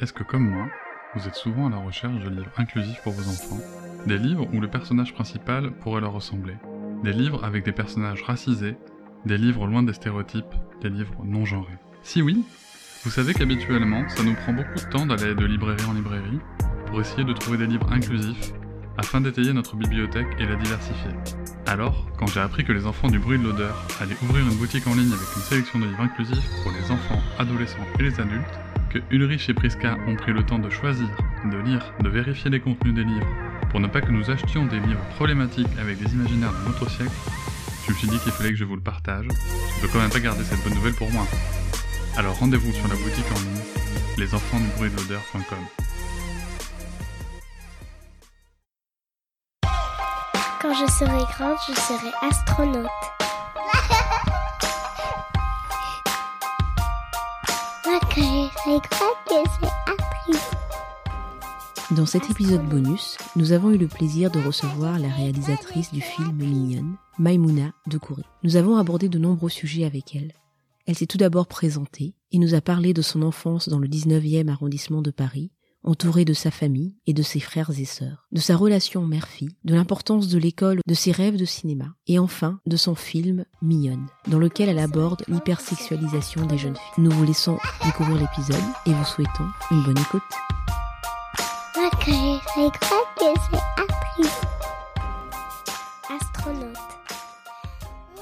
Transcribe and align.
Est-ce 0.00 0.12
que 0.12 0.24
comme 0.24 0.50
moi, 0.50 0.66
vous 1.14 1.28
êtes 1.28 1.36
souvent 1.36 1.68
à 1.68 1.70
la 1.70 1.76
recherche 1.76 2.18
de 2.18 2.28
livres 2.28 2.50
inclusifs 2.56 3.00
pour 3.04 3.12
vos 3.12 3.30
enfants? 3.30 3.62
Des 4.06 4.18
livres 4.18 4.48
où 4.52 4.60
le 4.60 4.68
personnage 4.68 5.14
principal 5.14 5.70
pourrait 5.70 6.00
leur 6.00 6.12
ressembler? 6.12 6.56
Des 7.04 7.12
livres 7.12 7.44
avec 7.44 7.64
des 7.64 7.70
personnages 7.70 8.22
racisés? 8.22 8.76
Des 9.24 9.38
livres 9.38 9.68
loin 9.68 9.84
des 9.84 9.92
stéréotypes? 9.92 10.52
Des 10.82 10.88
livres 10.88 11.14
non 11.24 11.44
genrés? 11.44 11.78
Si 12.02 12.22
oui, 12.22 12.44
vous 13.04 13.10
savez 13.10 13.34
qu'habituellement, 13.34 14.08
ça 14.08 14.24
nous 14.24 14.34
prend 14.34 14.52
beaucoup 14.52 14.74
de 14.74 14.90
temps 14.90 15.06
d'aller 15.06 15.36
de 15.36 15.44
librairie 15.44 15.84
en 15.84 15.92
librairie 15.92 16.40
pour 16.86 17.00
essayer 17.00 17.22
de 17.24 17.32
trouver 17.32 17.58
des 17.58 17.68
livres 17.68 17.92
inclusifs 17.92 18.52
afin 18.98 19.20
d'étayer 19.20 19.52
notre 19.52 19.76
bibliothèque 19.76 20.28
et 20.40 20.46
la 20.46 20.56
diversifier. 20.56 21.10
Alors, 21.66 22.08
quand 22.18 22.26
j'ai 22.26 22.40
appris 22.40 22.64
que 22.64 22.72
les 22.72 22.86
enfants 22.86 23.08
du 23.08 23.20
bruit 23.20 23.38
de 23.38 23.44
l'odeur 23.44 23.86
allaient 24.00 24.16
ouvrir 24.24 24.44
une 24.44 24.56
boutique 24.56 24.86
en 24.88 24.94
ligne 24.94 25.12
avec 25.12 25.36
une 25.36 25.42
sélection 25.42 25.78
de 25.78 25.84
livres 25.84 26.00
inclusifs 26.00 26.50
pour 26.64 26.72
les 26.72 26.90
enfants, 26.90 27.22
adolescents 27.38 27.86
et 28.00 28.02
les 28.02 28.20
adultes, 28.20 28.58
que 28.94 29.00
Ulrich 29.10 29.48
et 29.48 29.54
Priska 29.54 29.96
ont 30.06 30.14
pris 30.14 30.32
le 30.32 30.44
temps 30.44 30.60
de 30.60 30.70
choisir, 30.70 31.08
de 31.44 31.58
lire, 31.58 31.92
de 32.00 32.08
vérifier 32.08 32.48
les 32.48 32.60
contenus 32.60 32.94
des 32.94 33.02
livres, 33.02 33.26
pour 33.70 33.80
ne 33.80 33.88
pas 33.88 34.00
que 34.00 34.12
nous 34.12 34.30
achetions 34.30 34.66
des 34.66 34.78
livres 34.78 35.04
problématiques 35.16 35.66
avec 35.80 35.98
des 35.98 36.12
imaginaires 36.12 36.52
de 36.52 36.68
notre 36.68 36.88
siècle, 36.88 37.10
je 37.86 37.92
me 37.92 37.96
suis 37.96 38.06
dit 38.06 38.18
qu'il 38.20 38.30
fallait 38.30 38.50
que 38.50 38.56
je 38.56 38.64
vous 38.64 38.76
le 38.76 38.82
partage. 38.82 39.26
Je 39.26 39.80
peux 39.80 39.88
quand 39.92 39.98
même 39.98 40.10
pas 40.10 40.20
garder 40.20 40.44
cette 40.44 40.62
bonne 40.62 40.74
nouvelle 40.74 40.94
pour 40.94 41.10
moi. 41.10 41.26
Alors 42.16 42.38
rendez-vous 42.38 42.72
sur 42.72 42.86
la 42.86 42.94
boutique 42.94 43.26
en 43.32 43.40
ligne, 43.40 43.62
lesenfantsdubruitdelodeur.com. 44.18 45.58
Quand 50.62 50.72
je 50.72 50.90
serai 50.92 51.24
grande, 51.36 51.56
je 51.68 51.74
serai 51.74 52.12
astronaute. 52.22 53.23
Je 58.16 58.20
serai 58.20 58.76
actrice. 59.86 60.50
Dans 61.90 62.06
cet 62.06 62.30
épisode 62.30 62.64
bonus, 62.64 63.18
nous 63.34 63.50
avons 63.50 63.72
eu 63.72 63.78
le 63.78 63.88
plaisir 63.88 64.30
de 64.30 64.38
recevoir 64.38 65.00
la 65.00 65.08
réalisatrice 65.08 65.92
du 65.92 66.00
film 66.00 66.32
Mignonne, 66.36 66.94
Maimouna 67.18 67.72
Dekouré. 67.88 68.22
Nous 68.44 68.54
avons 68.54 68.76
abordé 68.76 69.08
de 69.08 69.18
nombreux 69.18 69.50
sujets 69.50 69.84
avec 69.84 70.14
elle. 70.14 70.32
Elle 70.86 70.94
s'est 70.94 71.06
tout 71.06 71.18
d'abord 71.18 71.48
présentée 71.48 72.14
et 72.30 72.38
nous 72.38 72.54
a 72.54 72.60
parlé 72.60 72.94
de 72.94 73.02
son 73.02 73.22
enfance 73.22 73.68
dans 73.68 73.80
le 73.80 73.88
19e 73.88 74.48
arrondissement 74.48 75.02
de 75.02 75.10
Paris, 75.10 75.50
entourée 75.84 76.24
de 76.24 76.32
sa 76.32 76.50
famille 76.50 76.94
et 77.06 77.12
de 77.12 77.22
ses 77.22 77.40
frères 77.40 77.70
et 77.78 77.84
sœurs, 77.84 78.26
de 78.32 78.40
sa 78.40 78.56
relation 78.56 79.06
mère-fille, 79.06 79.54
de 79.64 79.74
l'importance 79.74 80.28
de 80.28 80.38
l'école, 80.38 80.80
de 80.86 80.94
ses 80.94 81.12
rêves 81.12 81.36
de 81.36 81.44
cinéma, 81.44 81.94
et 82.06 82.18
enfin 82.18 82.60
de 82.66 82.76
son 82.76 82.94
film 82.94 83.44
Mignonne, 83.62 84.06
dans 84.26 84.38
lequel 84.38 84.68
elle 84.68 84.78
aborde 84.78 85.22
l'hypersexualisation 85.28 86.46
des 86.46 86.58
jeunes 86.58 86.76
filles. 86.76 87.04
Nous 87.04 87.10
vous 87.10 87.24
laissons 87.24 87.58
découvrir 87.84 88.16
l'épisode 88.16 88.64
et 88.86 88.92
vous 88.92 89.04
souhaitons 89.04 89.48
une 89.70 89.82
bonne 89.82 89.98
écoute. 89.98 90.22
Moi. 93.50 93.62
Astronaute. 96.10 96.76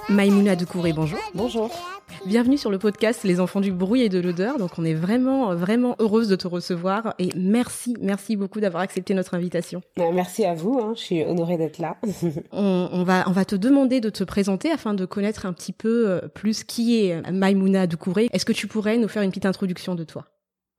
Maïmouna 0.08 0.56
bonjour. 0.94 1.18
Bonjour. 1.34 2.02
Bienvenue 2.25 2.56
sur 2.56 2.70
le 2.70 2.78
podcast 2.78 3.25
Les 3.25 3.41
enfants 3.41 3.61
du 3.61 3.73
bruit 3.73 4.03
et 4.03 4.09
de 4.09 4.20
l'odeur. 4.20 4.56
Donc 4.59 4.78
on 4.78 4.84
est 4.84 4.95
vraiment 4.95 5.55
vraiment 5.56 5.97
heureuse 5.98 6.29
de 6.29 6.37
te 6.37 6.47
recevoir 6.47 7.14
et 7.19 7.31
merci 7.37 7.97
merci 8.01 8.37
beaucoup 8.37 8.61
d'avoir 8.61 8.83
accepté 8.83 9.12
notre 9.12 9.34
invitation. 9.34 9.83
Euh, 9.98 10.12
Merci 10.12 10.45
à 10.45 10.55
vous, 10.55 10.79
hein, 10.81 10.92
je 10.97 11.01
suis 11.01 11.25
honorée 11.25 11.56
d'être 11.56 11.79
là. 11.79 11.97
On, 12.53 12.89
on 12.92 13.03
va 13.03 13.25
on 13.27 13.33
va 13.33 13.45
te 13.45 13.56
demander 13.56 14.01
de 14.01 14.09
te 14.11 14.23
présenter 14.25 14.70
afin 14.70 14.95
de 14.95 15.05
connaître 15.05 15.47
un 15.47 15.53
petit 15.53 15.73
peu 15.73 16.09
euh, 16.09 16.20
plus 16.29 16.62
qui 16.64 17.05
est 17.06 17.29
Maïmouna 17.31 17.87
Doucouré. 17.89 18.29
Est-ce 18.33 18.45
que 18.45 18.53
tu 18.53 18.67
pourrais 18.69 18.98
nous 18.98 19.09
faire 19.09 19.23
une 19.23 19.31
petite 19.31 19.47
introduction 19.47 19.95
de 19.97 20.05
toi? 20.05 20.25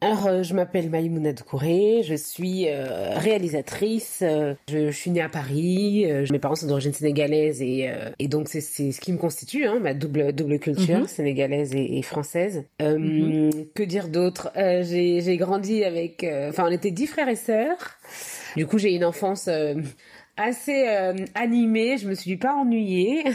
Alors, 0.04 0.28
euh, 0.28 0.44
je 0.44 0.54
m'appelle 0.54 0.90
Maïmouna 0.90 1.32
Doucouré, 1.32 2.02
je 2.04 2.14
suis 2.14 2.68
euh, 2.68 3.12
réalisatrice, 3.16 4.20
euh, 4.22 4.54
je, 4.70 4.88
je 4.88 4.98
suis 4.98 5.12
née 5.12 5.22
à 5.22 5.30
Paris, 5.30 6.04
euh, 6.12 6.26
mes 6.30 6.40
parents 6.40 6.56
sont 6.56 6.68
d'origine 6.68 6.92
sénégalaise 6.92 7.62
et, 7.62 7.90
et 8.20 8.28
donc 8.28 8.50
c'est 8.50 8.60
ce 8.60 9.00
qui 9.00 9.14
me 9.14 9.18
constitue, 9.18 9.66
hein, 9.66 9.80
ma 9.82 9.94
double, 9.94 10.34
double 10.34 10.60
culture 10.60 11.00
Mhm. 11.00 11.08
sénégalaise 11.08 11.74
et, 11.74 11.98
et 11.98 12.02
française. 12.02 12.66
Mhm. 12.82 13.52
Que 13.74 13.84
dire 13.84 14.10
d'autre? 14.10 14.52
J'ai 14.56 15.38
grandi 15.38 15.86
avec... 15.86 16.26
Enfin, 16.50 16.66
on 16.68 16.72
était 16.72 16.92
dix 16.92 17.08
frères 17.08 17.30
et 17.30 17.38
sœurs. 17.38 17.98
Du 18.58 18.68
coup, 18.68 18.78
j'ai 18.78 18.94
une 18.94 19.06
enfance... 19.06 19.50
assez 20.38 20.88
euh, 20.88 21.14
animée, 21.36 21.98
je 21.98 22.08
me 22.08 22.16
suis 22.16 22.38
pas 22.38 22.54
ennuyée. 22.56 23.24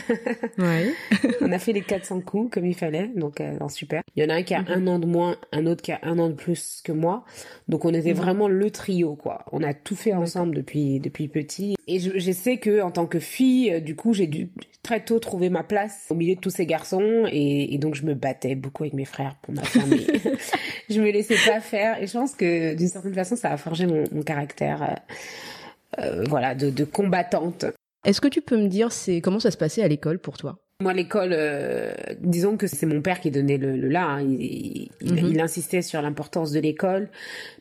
Ouais. 0.58 0.92
On 1.40 1.52
a 1.52 1.58
fait 1.58 1.72
les 1.72 1.82
400 1.82 2.20
coups 2.22 2.50
comme 2.50 2.66
il 2.66 2.74
fallait, 2.74 3.08
donc 3.14 3.40
euh, 3.40 3.56
non, 3.60 3.68
super. 3.68 4.02
Il 4.16 4.22
y 4.22 4.26
en 4.26 4.30
a 4.30 4.34
un 4.34 4.42
qui 4.42 4.54
a 4.54 4.60
Mhm. 4.62 4.66
un 4.70 4.86
an 4.88 4.98
de 4.98 5.06
moins, 5.06 5.36
un 5.52 5.66
autre 5.66 5.82
qui 5.82 5.92
a 5.92 6.00
un 6.02 6.18
an 6.18 6.28
de 6.28 6.34
plus 6.34 6.80
que 6.84 6.90
moi. 6.92 7.24
Donc 7.68 7.84
on 7.84 7.94
était 7.94 8.10
Mhm. 8.12 8.16
vraiment 8.16 8.48
le 8.48 8.70
trio, 8.70 9.14
quoi. 9.14 9.44
On 9.52 9.62
a 9.62 9.72
tout 9.74 9.94
fait 9.96 10.14
ensemble 10.14 10.54
depuis 10.54 10.98
depuis 11.00 11.28
petit. 11.28 11.76
Et 11.86 12.00
je, 12.00 12.18
je 12.18 12.32
sais 12.32 12.56
que 12.58 12.80
en 12.82 12.90
tant 12.90 13.06
que 13.06 13.20
fille, 13.20 13.72
euh, 13.72 13.80
du 13.80 13.94
coup, 13.94 14.12
j'ai 14.12 14.26
dû 14.26 14.50
très 14.82 15.04
tôt 15.04 15.18
trouver 15.18 15.50
ma 15.50 15.62
place 15.62 16.06
au 16.10 16.14
milieu 16.14 16.34
de 16.34 16.40
tous 16.40 16.50
ces 16.50 16.66
garçons, 16.66 17.24
et, 17.30 17.74
et 17.74 17.78
donc 17.78 17.94
je 17.94 18.04
me 18.04 18.14
battais 18.14 18.54
beaucoup 18.54 18.82
avec 18.84 18.94
mes 18.94 19.04
frères 19.04 19.36
pour 19.42 19.54
m'affirmer. 19.54 20.06
je 20.90 21.00
me 21.00 21.10
laissais 21.10 21.36
pas 21.46 21.60
faire, 21.60 22.02
et 22.02 22.06
je 22.06 22.12
pense 22.12 22.34
que 22.34 22.74
d'une 22.74 22.88
certaine 22.88 23.14
façon, 23.14 23.36
ça 23.36 23.52
a 23.52 23.56
forgé 23.56 23.86
mon, 23.86 24.04
mon 24.12 24.22
caractère, 24.22 24.82
euh, 24.82 24.94
voilà, 26.28 26.54
de, 26.54 26.70
de 26.70 26.84
combattante. 26.84 27.64
Est-ce 28.04 28.20
que 28.20 28.28
tu 28.28 28.40
peux 28.42 28.56
me 28.56 28.68
dire 28.68 28.92
c'est 28.92 29.20
comment 29.20 29.40
ça 29.40 29.50
se 29.50 29.56
passait 29.56 29.82
à 29.82 29.88
l'école 29.88 30.18
pour 30.18 30.36
toi? 30.36 30.58
Moi, 30.80 30.92
l'école, 30.92 31.30
euh, 31.32 31.90
disons 32.20 32.56
que 32.56 32.68
c'est 32.68 32.86
mon 32.86 33.02
père 33.02 33.18
qui 33.18 33.32
donnait 33.32 33.56
le, 33.56 33.76
le 33.76 33.88
là. 33.88 34.04
hein. 34.10 34.20
Il, 34.22 34.88
il, 35.00 35.12
Mhm. 35.12 35.30
il 35.32 35.40
insistait 35.40 35.82
sur 35.82 36.00
l'importance 36.00 36.52
de 36.52 36.60
l'école. 36.60 37.08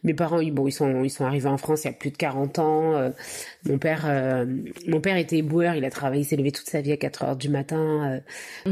Mes 0.04 0.14
parents, 0.14 0.40
ils, 0.40 0.52
bon, 0.54 0.68
ils 0.68 0.72
sont, 0.72 1.04
ils 1.04 1.10
sont 1.10 1.26
arrivés 1.26 1.50
en 1.50 1.58
France 1.58 1.84
il 1.84 1.88
y 1.88 1.90
a 1.90 1.94
plus 1.94 2.12
de 2.12 2.16
40 2.18 2.60
ans. 2.60 2.94
Euh, 2.96 3.10
mon 3.66 3.80
père, 3.80 4.06
euh, 4.08 4.46
mon 4.88 5.02
père 5.02 5.18
était 5.18 5.38
éboueur. 5.38 5.74
Il 5.74 5.84
a 5.84 5.90
travaillé, 5.90 6.22
il 6.22 6.26
s'est 6.26 6.36
levé 6.36 6.52
toute 6.52 6.70
sa 6.70 6.82
vie 6.82 6.92
à 6.92 6.98
4 6.98 7.24
heures 7.24 7.36
du 7.36 7.50
matin. 7.50 8.22
Euh, 8.68 8.72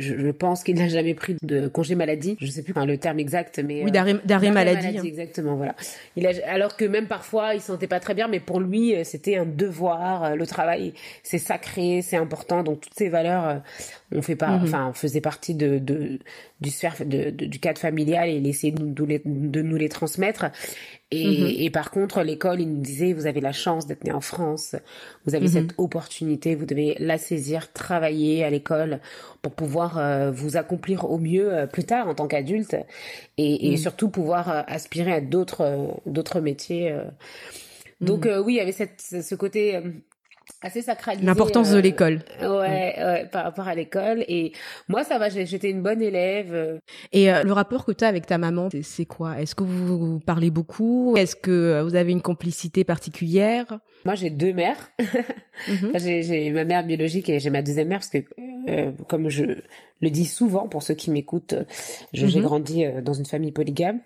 je, 0.00 0.16
je 0.16 0.30
pense 0.30 0.64
qu'il 0.64 0.76
n'a 0.76 0.88
jamais 0.88 1.12
pris 1.12 1.36
de 1.42 1.68
congé 1.68 1.94
maladie. 1.94 2.38
Je 2.40 2.46
sais 2.46 2.62
plus 2.62 2.72
enfin, 2.72 2.86
le 2.86 2.96
terme 2.96 3.18
exact, 3.18 3.58
mais 3.62 3.82
Oui, 3.82 3.88
euh, 3.88 3.92
d'arrêt 3.92 4.14
d'arrêt 4.24 4.50
maladie. 4.52 4.96
hein. 4.96 5.02
Exactement, 5.04 5.54
voilà. 5.56 5.74
Il 6.16 6.26
a, 6.26 6.30
alors 6.46 6.78
que 6.78 6.86
même 6.86 7.08
parfois, 7.08 7.52
il 7.54 7.60
se 7.60 7.66
sentait 7.66 7.88
pas 7.88 8.00
très 8.00 8.14
bien, 8.14 8.26
mais 8.26 8.40
pour 8.40 8.58
lui, 8.58 8.94
c'était 9.04 9.36
un 9.36 9.44
devoir. 9.44 10.34
Le 10.34 10.46
travail, 10.46 10.94
c'est 11.22 11.36
sacré, 11.36 12.00
c'est 12.00 12.16
important. 12.16 12.62
Donc 12.62 12.80
toutes 12.80 12.94
ces 12.96 13.10
valeurs, 13.10 13.46
euh, 13.46 13.54
on 14.12 14.22
fait 14.22 14.36
pas, 14.36 14.58
Mhm. 14.58 14.62
enfin, 14.64 14.92
faisait 14.94 15.20
partie 15.20 15.54
de, 15.54 15.78
de 15.78 16.18
du 16.60 16.70
sphère 16.70 16.94
de, 17.04 17.30
de- 17.30 17.46
du 17.46 17.58
cadre 17.58 17.78
familial 17.80 18.28
et 18.28 18.34
il 18.36 18.46
essayait 18.46 18.72
de 18.72 18.82
nous 18.82 19.06
les, 19.06 19.20
de 19.24 19.62
nous 19.62 19.76
les 19.76 19.88
transmettre. 19.88 20.46
Et, 21.10 21.26
Mhm. 21.26 21.46
et 21.64 21.70
par 21.70 21.90
contre, 21.90 22.22
l'école, 22.22 22.60
il 22.60 22.68
nous 22.70 22.80
disait, 22.80 23.12
vous 23.12 23.26
avez 23.26 23.40
la 23.40 23.52
chance 23.52 23.86
d'être 23.86 24.04
né 24.04 24.12
en 24.12 24.20
France, 24.22 24.76
vous 25.26 25.34
avez 25.34 25.46
Mhm. 25.46 25.52
cette 25.52 25.74
opportunité, 25.78 26.54
vous 26.54 26.64
devez 26.66 26.96
la 27.00 27.18
saisir, 27.18 27.72
travailler 27.72 28.44
à 28.44 28.50
l'école 28.50 29.00
pour 29.42 29.52
pouvoir 29.52 29.98
euh, 29.98 30.30
vous 30.30 30.56
accomplir 30.56 31.10
au 31.10 31.18
mieux 31.18 31.52
euh, 31.52 31.66
plus 31.66 31.84
tard 31.84 32.08
en 32.08 32.14
tant 32.14 32.28
qu'adulte 32.28 32.76
et, 33.36 33.72
et 33.72 33.76
surtout 33.76 34.08
pouvoir 34.08 34.50
euh, 34.50 34.62
aspirer 34.68 35.12
à 35.12 35.20
d'autres 35.20 35.88
d'autres 36.06 36.40
métiers. 36.40 36.96
Donc 38.00 38.26
oui, 38.44 38.54
il 38.54 38.56
y 38.56 38.60
avait 38.60 38.72
cette, 38.72 39.00
ce 39.00 39.34
côté 39.36 39.80
assez 40.62 40.82
sacralisé. 40.82 41.24
L'importance 41.26 41.70
de 41.70 41.76
euh, 41.76 41.80
l'école. 41.80 42.20
Ouais, 42.40 42.48
ouais, 42.98 43.28
par 43.30 43.44
rapport 43.44 43.68
à 43.68 43.74
l'école. 43.74 44.24
Et 44.28 44.52
moi, 44.88 45.04
ça 45.04 45.18
va, 45.18 45.28
j'étais 45.28 45.70
une 45.70 45.82
bonne 45.82 46.02
élève. 46.02 46.52
euh, 46.54 46.78
Et 47.12 47.32
euh, 47.32 47.42
le 47.42 47.52
rapport 47.52 47.84
que 47.84 47.92
tu 47.92 48.04
as 48.04 48.08
avec 48.08 48.26
ta 48.26 48.38
maman, 48.38 48.68
c'est- 48.82 49.06
quoi? 49.06 49.40
Est-ce 49.40 49.54
que 49.54 49.64
vous, 49.64 49.98
vous 49.98 50.20
parlez 50.20 50.50
beaucoup? 50.50 51.16
Est-ce 51.16 51.36
que 51.36 51.82
vous 51.82 51.94
avez 51.94 52.12
une 52.12 52.22
complicité 52.22 52.84
particulière? 52.84 53.78
Moi, 54.04 54.14
j'ai 54.14 54.30
deux 54.30 54.52
mères. 54.52 54.90
Enfin, 55.68 55.98
J'ai 55.98 56.50
ma 56.50 56.64
mère 56.64 56.84
biologique 56.84 57.28
et 57.28 57.38
j'ai 57.38 57.50
ma 57.50 57.62
deuxième 57.62 57.88
mère 57.88 57.98
parce 57.98 58.08
que, 58.10 58.18
euh, 58.68 58.90
comme 59.08 59.28
je 59.28 59.44
le 60.00 60.10
dis 60.10 60.24
souvent 60.24 60.66
pour 60.66 60.82
ceux 60.82 60.94
qui 60.94 61.10
m'écoutent, 61.10 61.54
j'ai 62.12 62.26
Mhm. 62.26 62.42
grandi 62.42 62.84
dans 63.04 63.12
une 63.12 63.26
famille 63.26 63.52
polygame. 63.52 64.00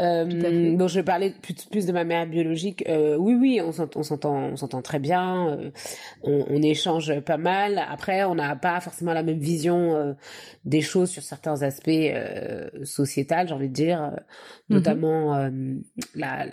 Euh, 0.00 0.76
donc 0.76 0.88
je 0.88 1.00
parlais 1.00 1.30
plus, 1.42 1.54
plus 1.70 1.86
de 1.86 1.92
ma 1.92 2.04
mère 2.04 2.26
biologique. 2.26 2.84
Euh, 2.88 3.16
oui, 3.16 3.34
oui, 3.34 3.60
on 3.64 3.72
s'ent- 3.72 3.90
on 3.96 4.02
s'entend, 4.04 4.36
on 4.36 4.56
s'entend 4.56 4.80
très 4.80 5.00
bien. 5.00 5.48
euh, 5.48 5.70
on, 6.22 6.44
on 6.48 6.62
échange 6.62 7.18
pas 7.20 7.36
mal. 7.36 7.82
Après, 7.88 8.22
on 8.24 8.36
n'a 8.36 8.54
pas 8.54 8.80
forcément 8.80 9.12
la 9.12 9.22
même 9.24 9.38
vision 9.40 9.96
euh, 9.96 10.12
des 10.64 10.82
choses 10.82 11.10
sur 11.10 11.22
certains 11.22 11.62
aspects 11.62 11.88
euh, 11.88 12.68
sociétals, 12.84 13.48
j'ai 13.48 13.54
envie 13.54 13.68
de 13.68 13.74
dire, 13.74 14.02
euh, 14.02 14.10
Mhm. 14.70 14.76
notamment 14.76 15.34
euh, 15.36 15.50
la, 16.14 16.46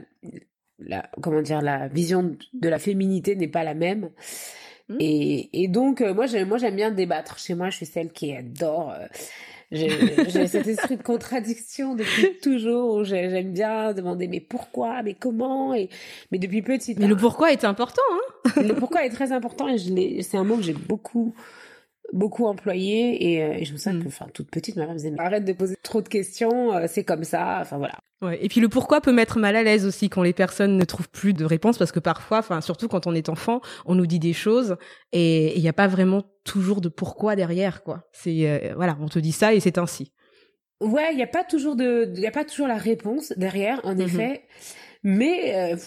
la, 0.79 1.09
comment 1.21 1.41
dire, 1.41 1.61
la 1.61 1.87
vision 1.87 2.35
de 2.53 2.69
la 2.69 2.79
féminité 2.79 3.35
n'est 3.35 3.47
pas 3.47 3.63
la 3.63 3.73
même. 3.75 4.09
Mhm. 4.89 4.97
Et, 4.99 5.63
et 5.63 5.67
donc, 5.67 6.01
euh, 6.01 6.13
moi, 6.13 6.25
j'aime, 6.27 6.47
moi, 6.47 6.57
j'aime 6.57 6.75
bien 6.75 6.91
débattre. 6.91 7.37
Chez 7.39 7.53
moi, 7.55 7.69
je 7.69 7.77
suis 7.77 7.85
celle 7.85 8.11
qui 8.11 8.33
adore. 8.35 8.93
J'ai, 9.71 9.89
j'ai 10.29 10.47
cet 10.47 10.67
esprit 10.67 10.97
de 10.97 11.03
contradiction 11.03 11.95
depuis 11.95 12.37
toujours 12.41 13.03
j'aime 13.03 13.51
bien 13.51 13.93
demander 13.93 14.27
mais 14.27 14.39
pourquoi, 14.39 15.01
mais 15.03 15.13
comment, 15.13 15.73
et 15.73 15.89
mais 16.31 16.37
depuis 16.37 16.61
petite. 16.61 16.99
Mais 16.99 17.07
le 17.07 17.15
pourquoi 17.15 17.51
est 17.51 17.65
important, 17.65 18.01
hein 18.11 18.61
le 18.61 18.73
pourquoi 18.75 19.05
est 19.05 19.09
très 19.09 19.31
important 19.31 19.67
et 19.67 19.77
je 19.77 19.93
l'ai, 19.93 20.21
c'est 20.21 20.37
un 20.37 20.43
mot 20.43 20.57
que 20.57 20.63
j'ai 20.63 20.73
beaucoup 20.73 21.33
beaucoup 22.13 22.45
employée 22.45 23.33
et, 23.33 23.43
euh, 23.43 23.53
et 23.53 23.65
je 23.65 23.73
me 23.73 23.77
souviens 23.77 23.99
Mm. 23.99 24.03
que, 24.03 24.07
enfin, 24.07 24.27
toute 24.33 24.49
petite, 24.49 24.75
ma 24.75 24.83
mère 24.85 24.93
me 24.93 24.97
disait, 24.97 25.13
arrête 25.17 25.45
de 25.45 25.53
poser 25.53 25.75
trop 25.83 26.01
de 26.01 26.07
questions, 26.09 26.73
euh, 26.73 26.85
c'est 26.87 27.03
comme 27.03 27.23
ça, 27.23 27.57
enfin 27.61 27.77
voilà. 27.77 27.95
Ouais. 28.21 28.37
Et 28.43 28.47
puis 28.47 28.61
le 28.61 28.69
pourquoi 28.69 29.01
peut 29.01 29.11
mettre 29.11 29.39
mal 29.39 29.55
à 29.55 29.63
l'aise 29.63 29.85
aussi 29.85 30.07
quand 30.09 30.23
les 30.23 30.31
personnes 30.33 30.77
ne 30.77 30.85
trouvent 30.85 31.09
plus 31.09 31.33
de 31.33 31.43
réponse 31.43 31.77
parce 31.77 31.91
que 31.91 31.99
parfois, 31.99 32.39
enfin 32.39 32.61
surtout 32.61 32.87
quand 32.87 33.07
on 33.07 33.13
est 33.13 33.27
enfant, 33.27 33.59
on 33.85 33.93
nous 33.95 34.05
dit 34.07 34.19
des 34.19 34.31
choses 34.33 34.77
et 35.11 35.55
il 35.57 35.61
n'y 35.61 35.67
a 35.67 35.73
pas 35.73 35.87
vraiment 35.87 36.23
toujours 36.45 36.79
de 36.79 36.87
pourquoi 36.89 37.35
derrière 37.35 37.83
quoi. 37.83 38.07
C'est 38.13 38.47
euh, 38.49 38.73
voilà, 38.75 38.97
on 39.01 39.07
te 39.09 39.19
dit 39.19 39.33
ça 39.33 39.53
et 39.53 39.59
c'est 39.59 39.77
ainsi. 39.77 40.13
Ouais, 40.81 41.09
il 41.13 41.19
y 41.19 41.23
a 41.23 41.27
pas 41.27 41.43
toujours 41.43 41.75
de, 41.75 42.09
il 42.15 42.19
y 42.21 42.27
a 42.27 42.31
pas 42.31 42.45
toujours 42.45 42.67
la 42.67 42.77
réponse 42.77 43.33
derrière, 43.37 43.81
en 43.83 43.95
Mhm. 43.95 44.01
effet. 44.01 44.43
Mais 45.07 45.53
euh, 45.55 45.77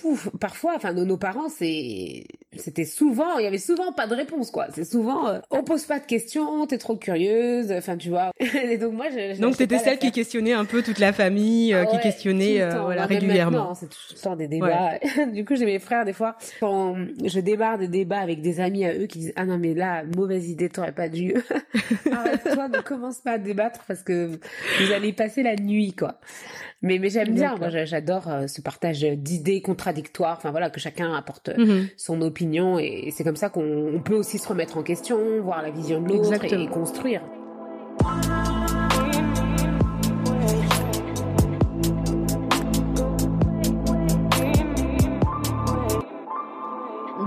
parfois, 0.41 0.75
enfin, 0.77 0.93
nos, 0.93 1.05
nos 1.05 1.17
parents, 1.17 1.49
c'est, 1.49 2.25
c'était 2.57 2.85
souvent, 2.85 3.39
il 3.39 3.43
y 3.43 3.47
avait 3.49 3.59
souvent 3.59 3.93
pas 3.93 4.07
de 4.07 4.15
réponse, 4.15 4.53
quoi. 4.53 4.69
C'est 4.73 4.85
souvent, 4.85 5.29
euh, 5.29 5.41
on 5.51 5.65
pose 5.65 5.85
pas 5.87 5.99
de 5.99 6.07
questions, 6.07 6.65
t'es 6.69 6.79
trop 6.79 6.95
curieuse, 6.97 7.73
enfin, 7.73 7.97
tu 7.97 8.11
vois. 8.11 8.31
Et 8.41 8.79
donc 8.79 8.93
moi, 8.93 9.07
je, 9.11 9.35
je 9.35 9.41
Donc 9.41 9.51
lâchais 9.51 9.57
t'étais 9.57 9.77
pas 9.79 9.83
celle 9.83 9.99
qui 9.99 10.13
questionnait 10.13 10.53
un 10.53 10.65
peu 10.65 10.83
toute 10.85 11.01
la 11.01 11.13
famille, 11.13 11.75
euh, 11.75 11.83
Ah 11.83 11.87
qui 11.87 11.97
ouais, 11.97 12.03
questionnait 12.03 12.61
euh, 12.61 12.71
temps. 12.71 12.85
voilà 12.85 13.03
Bah, 13.03 13.07
régulièrement. 13.09 13.75
C'est 13.75 13.89
tout 13.89 13.99
le 14.15 14.21
temps 14.23 14.37
des 14.37 14.47
débats. 14.47 15.01
du 15.33 15.45
coup, 15.45 15.57
j'ai 15.57 15.67
mes 15.67 15.81
frères 15.81 16.05
des 16.05 16.13
fois 16.13 16.37
quand 16.61 16.97
je 17.25 17.41
démarre 17.41 17.79
des 17.79 17.89
débats 17.89 18.21
avec 18.21 18.41
des 18.41 18.61
amis 18.61 18.85
à 18.85 18.95
eux 18.95 19.07
qui 19.07 19.19
disent 19.19 19.33
ah 19.35 19.47
non 19.47 19.59
mais 19.59 19.75
là 19.75 20.05
mauvaise 20.17 20.49
idée, 20.49 20.69
t'aurais 20.69 20.93
pas 20.93 21.09
dû. 21.09 21.35
Arrête-toi, 22.13 22.69
ne 22.69 22.81
commence 22.83 23.19
pas 23.19 23.33
à 23.33 23.39
débattre 23.39 23.81
parce 23.89 24.05
que 24.05 24.27
vous 24.29 24.93
allez 24.93 25.13
passer 25.13 25.43
la 25.43 25.57
nuit 25.57 25.93
quoi. 25.93 26.21
Mais 26.81 27.01
mais 27.01 27.11
j'aime 27.11 27.35
bien, 27.35 27.57
moi 27.57 27.71
j'a- 27.71 27.85
j'adore 27.85 28.29
ce 28.47 28.61
partage 28.61 29.05
d'idées 29.17 29.63
contradictoires. 29.63 30.37
Enfin 30.39 30.51
voilà 30.51 30.71
que 30.71 30.81
chacun 30.81 31.13
apporte 31.15 31.51
Mhm. 31.57 31.89
son 31.97 32.21
opinion 32.23 32.79
et 32.79 33.11
c'est 33.13 33.25
comme 33.25 33.37
ça 33.37 33.49
qu'on 33.49 33.95
on 33.95 34.01
peut 34.01 34.15
aussi 34.15 34.39
se 34.39 34.49
remettre 34.49 34.77
en 34.77 34.83
question, 34.83 35.19
voir 35.43 35.63
la 35.63 35.71
vision 35.71 36.01
de 36.01 36.09
l'autre 36.09 36.45
et, 36.45 36.63
et 36.63 36.67
construire. 36.69 37.23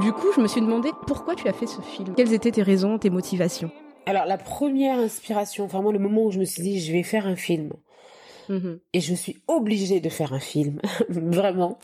Du 0.01 0.11
coup, 0.13 0.27
je 0.35 0.41
me 0.41 0.47
suis 0.47 0.61
demandé 0.61 0.89
pourquoi 1.05 1.35
tu 1.35 1.47
as 1.47 1.53
fait 1.53 1.67
ce 1.67 1.81
film. 1.81 2.13
Quelles 2.15 2.33
étaient 2.33 2.51
tes 2.51 2.63
raisons, 2.63 2.97
tes 2.97 3.09
motivations? 3.09 3.69
Alors 4.07 4.25
la 4.25 4.37
première 4.37 4.97
inspiration, 4.97 5.67
vraiment 5.67 5.91
le 5.91 5.99
moment 5.99 6.23
où 6.25 6.31
je 6.31 6.39
me 6.39 6.45
suis 6.45 6.63
dit 6.63 6.79
je 6.79 6.91
vais 6.91 7.03
faire 7.03 7.27
un 7.27 7.35
film. 7.35 7.73
Mhm. 8.51 8.79
et 8.93 8.99
je 8.99 9.13
suis 9.15 9.37
obligée 9.47 9.99
de 10.01 10.09
faire 10.09 10.33
un 10.33 10.39
film, 10.39 10.79
vraiment, 11.09 11.79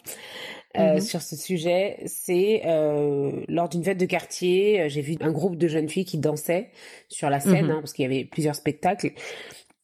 euh, 0.78 0.96
Mhm. 0.96 1.02
sur 1.02 1.22
ce 1.22 1.36
sujet. 1.36 1.98
C'est 2.06 2.62
euh, 2.66 3.31
lors 3.48 3.69
d'une 3.69 3.84
fête 3.84 3.98
de 3.98 4.06
quartier, 4.06 4.81
euh, 4.81 4.90
j'ai 4.90 5.02
vu 5.02 5.16
un 5.22 5.31
groupe 5.31 5.56
de 5.56 5.68
jeunes 5.68 5.90
filles 5.90 6.06
qui 6.06 6.18
dansaient 6.18 6.69
sur 7.08 7.30
la 7.30 7.40
scène, 7.40 7.66
Mhm. 7.66 7.72
hein, 7.72 7.78
parce 7.80 7.94
qu'il 7.94 8.04
y 8.04 8.06
avait 8.06 8.25
plusieurs 8.25 8.56
spectacles. 8.56 9.12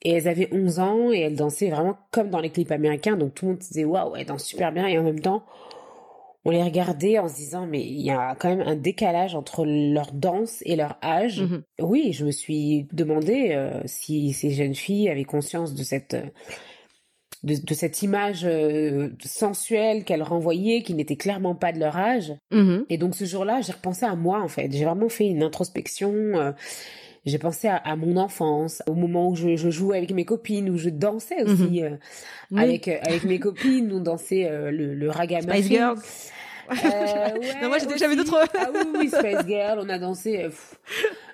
Et 0.06 0.12
elles 0.12 0.28
avaient 0.28 0.50
11 0.52 0.80
ans 0.80 1.14
et 1.14 1.20
elles 1.20 1.36
dansaient 1.38 1.70
vraiment 1.70 1.98
comme 2.12 2.30
dans 2.30 2.42
les 2.42 2.50
clips 2.50 2.72
américains. 2.72 3.16
Donc 3.16 3.34
tout 3.36 3.46
le 3.46 3.52
monde 3.54 3.64
se 3.64 3.70
disait 3.70 3.86
waouh, 3.86 4.16
elles 4.18 4.26
dansent 4.26 4.44
super 4.46 4.74
bien. 4.74 4.86
Et 4.88 4.98
en 5.00 5.04
même 5.04 5.22
temps, 5.22 5.46
on 6.44 6.50
les 6.52 6.62
regardait 6.62 7.18
en 7.20 7.30
se 7.30 7.36
disant 7.36 7.66
mais 7.66 7.80
il 7.82 8.02
y 8.02 8.12
a 8.12 8.36
quand 8.38 8.50
même 8.50 8.68
un 8.68 8.76
décalage 8.76 9.34
entre 9.34 9.64
leur 9.66 10.12
danse 10.12 10.62
et 10.66 10.76
leur 10.76 10.98
âge. 11.02 11.42
Oui, 11.80 12.12
je 12.12 12.26
me 12.26 12.32
suis 12.32 12.86
demandé 12.92 13.52
euh, 13.54 13.82
si 13.86 14.34
ces 14.34 14.50
jeunes 14.52 14.76
filles 14.76 15.08
avaient 15.10 15.24
conscience 15.24 15.74
de 15.74 15.84
cette 15.84 16.18
de, 17.44 17.56
de 17.56 17.74
cette 17.74 18.02
image 18.02 18.46
euh, 18.46 19.10
sensuelle 19.24 20.04
qu'elles 20.06 20.24
renvoyaient, 20.24 20.82
qui 20.82 20.94
n'était 20.94 21.16
clairement 21.18 21.56
pas 21.56 21.72
de 21.72 21.80
leur 21.80 21.98
âge. 21.98 22.34
Mhm. 22.52 22.86
Et 22.90 22.98
donc 22.98 23.16
ce 23.16 23.26
jour-là, 23.26 23.62
j'ai 23.62 23.74
repensé 23.74 24.06
à 24.06 24.16
moi 24.16 24.42
en 24.42 24.48
fait. 24.48 24.70
J'ai 24.72 24.86
vraiment 24.86 25.10
fait 25.10 25.26
une 25.28 25.44
introspection. 25.44 26.14
euh, 26.14 26.52
j'ai 27.26 27.38
pensé 27.38 27.70
à, 27.70 27.78
à 27.78 27.96
mon 27.96 28.18
enfance, 28.18 28.82
au 28.86 28.96
moment 28.96 29.30
où 29.30 29.36
je, 29.36 29.56
je 29.56 29.70
jouais 29.70 29.98
avec 29.98 30.12
mes 30.12 30.26
copines, 30.26 30.70
où 30.70 30.78
je 30.78 30.90
dansais 30.90 31.42
aussi 31.44 31.82
euh, 31.82 31.92
Oui. 32.52 32.62
avec 32.62 32.88
euh, 32.90 32.98
avec 33.04 33.24
mes 33.24 33.40
copines. 33.40 33.90
On 33.94 34.02
dansait 34.02 34.46
euh, 34.50 34.72
le, 34.72 34.94
le 34.94 35.10
ragamuffin. 35.10 35.54
Spice 35.54 35.70
Girls. 35.70 36.00
Euh, 36.86 37.40
ouais, 37.40 37.54
Non, 37.62 37.70
moi, 37.70 37.78
j'avais 37.98 38.16
d'autres- 38.16 38.40
Ah 38.60 38.70
oui, 38.74 38.80
oui, 39.00 39.08
Spice 39.10 39.46
Girl, 39.48 39.80
on 39.82 39.90
a 39.90 40.00
dansé. 40.00 40.40
euh, 40.44 40.50
pff. 40.50 40.80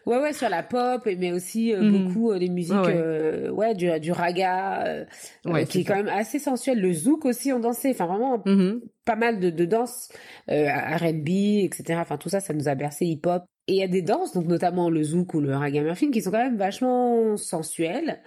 Ouais, 0.05 0.17
ouais, 0.19 0.33
sur 0.33 0.49
la 0.49 0.63
pop, 0.63 1.07
mais 1.17 1.31
aussi 1.31 1.73
euh, 1.73 1.81
Mhm. 1.81 1.91
beaucoup 2.07 2.31
euh, 2.31 2.39
des 2.39 2.49
musiques, 2.49 2.73
Ah 2.75 2.81
ouais. 2.83 2.93
euh, 2.95 3.49
ouais, 3.51 3.75
du, 3.75 3.99
du 3.99 4.11
raga, 4.11 5.05
Ouais, 5.45 5.65
qui 5.65 5.81
est 5.81 5.83
quand 5.83 5.95
même 5.95 6.07
assez 6.07 6.39
sensuel. 6.39 6.79
Le 6.81 6.91
zouk 6.93 7.25
aussi, 7.25 7.51
on 7.53 7.59
dansait. 7.59 7.91
Enfin, 7.91 8.07
vraiment, 8.07 8.41
Mhm. 8.45 8.81
pas 9.05 9.15
mal 9.15 9.39
de, 9.39 9.49
de 9.49 9.65
danses, 9.65 10.09
euh, 10.49 10.67
R&B, 10.69 11.29
etc. 11.65 11.99
Enfin, 12.01 12.17
tout 12.17 12.29
ça, 12.29 12.39
ça 12.39 12.53
nous 12.53 12.67
a 12.69 12.75
bercé 12.75 13.05
hip-hop. 13.05 13.43
Et 13.69 13.73
il 13.73 13.77
y 13.77 13.83
a 13.83 13.87
des 13.87 14.01
danses, 14.01 14.33
donc 14.33 14.47
notamment 14.47 14.89
le 14.89 15.03
zouk 15.03 15.35
ou 15.35 15.41
le 15.41 15.55
ragamuffin, 15.55 16.09
qui 16.09 16.21
sont 16.23 16.31
quand 16.31 16.43
même 16.43 16.57
vachement 16.57 17.37
sensuelles. 17.37 18.19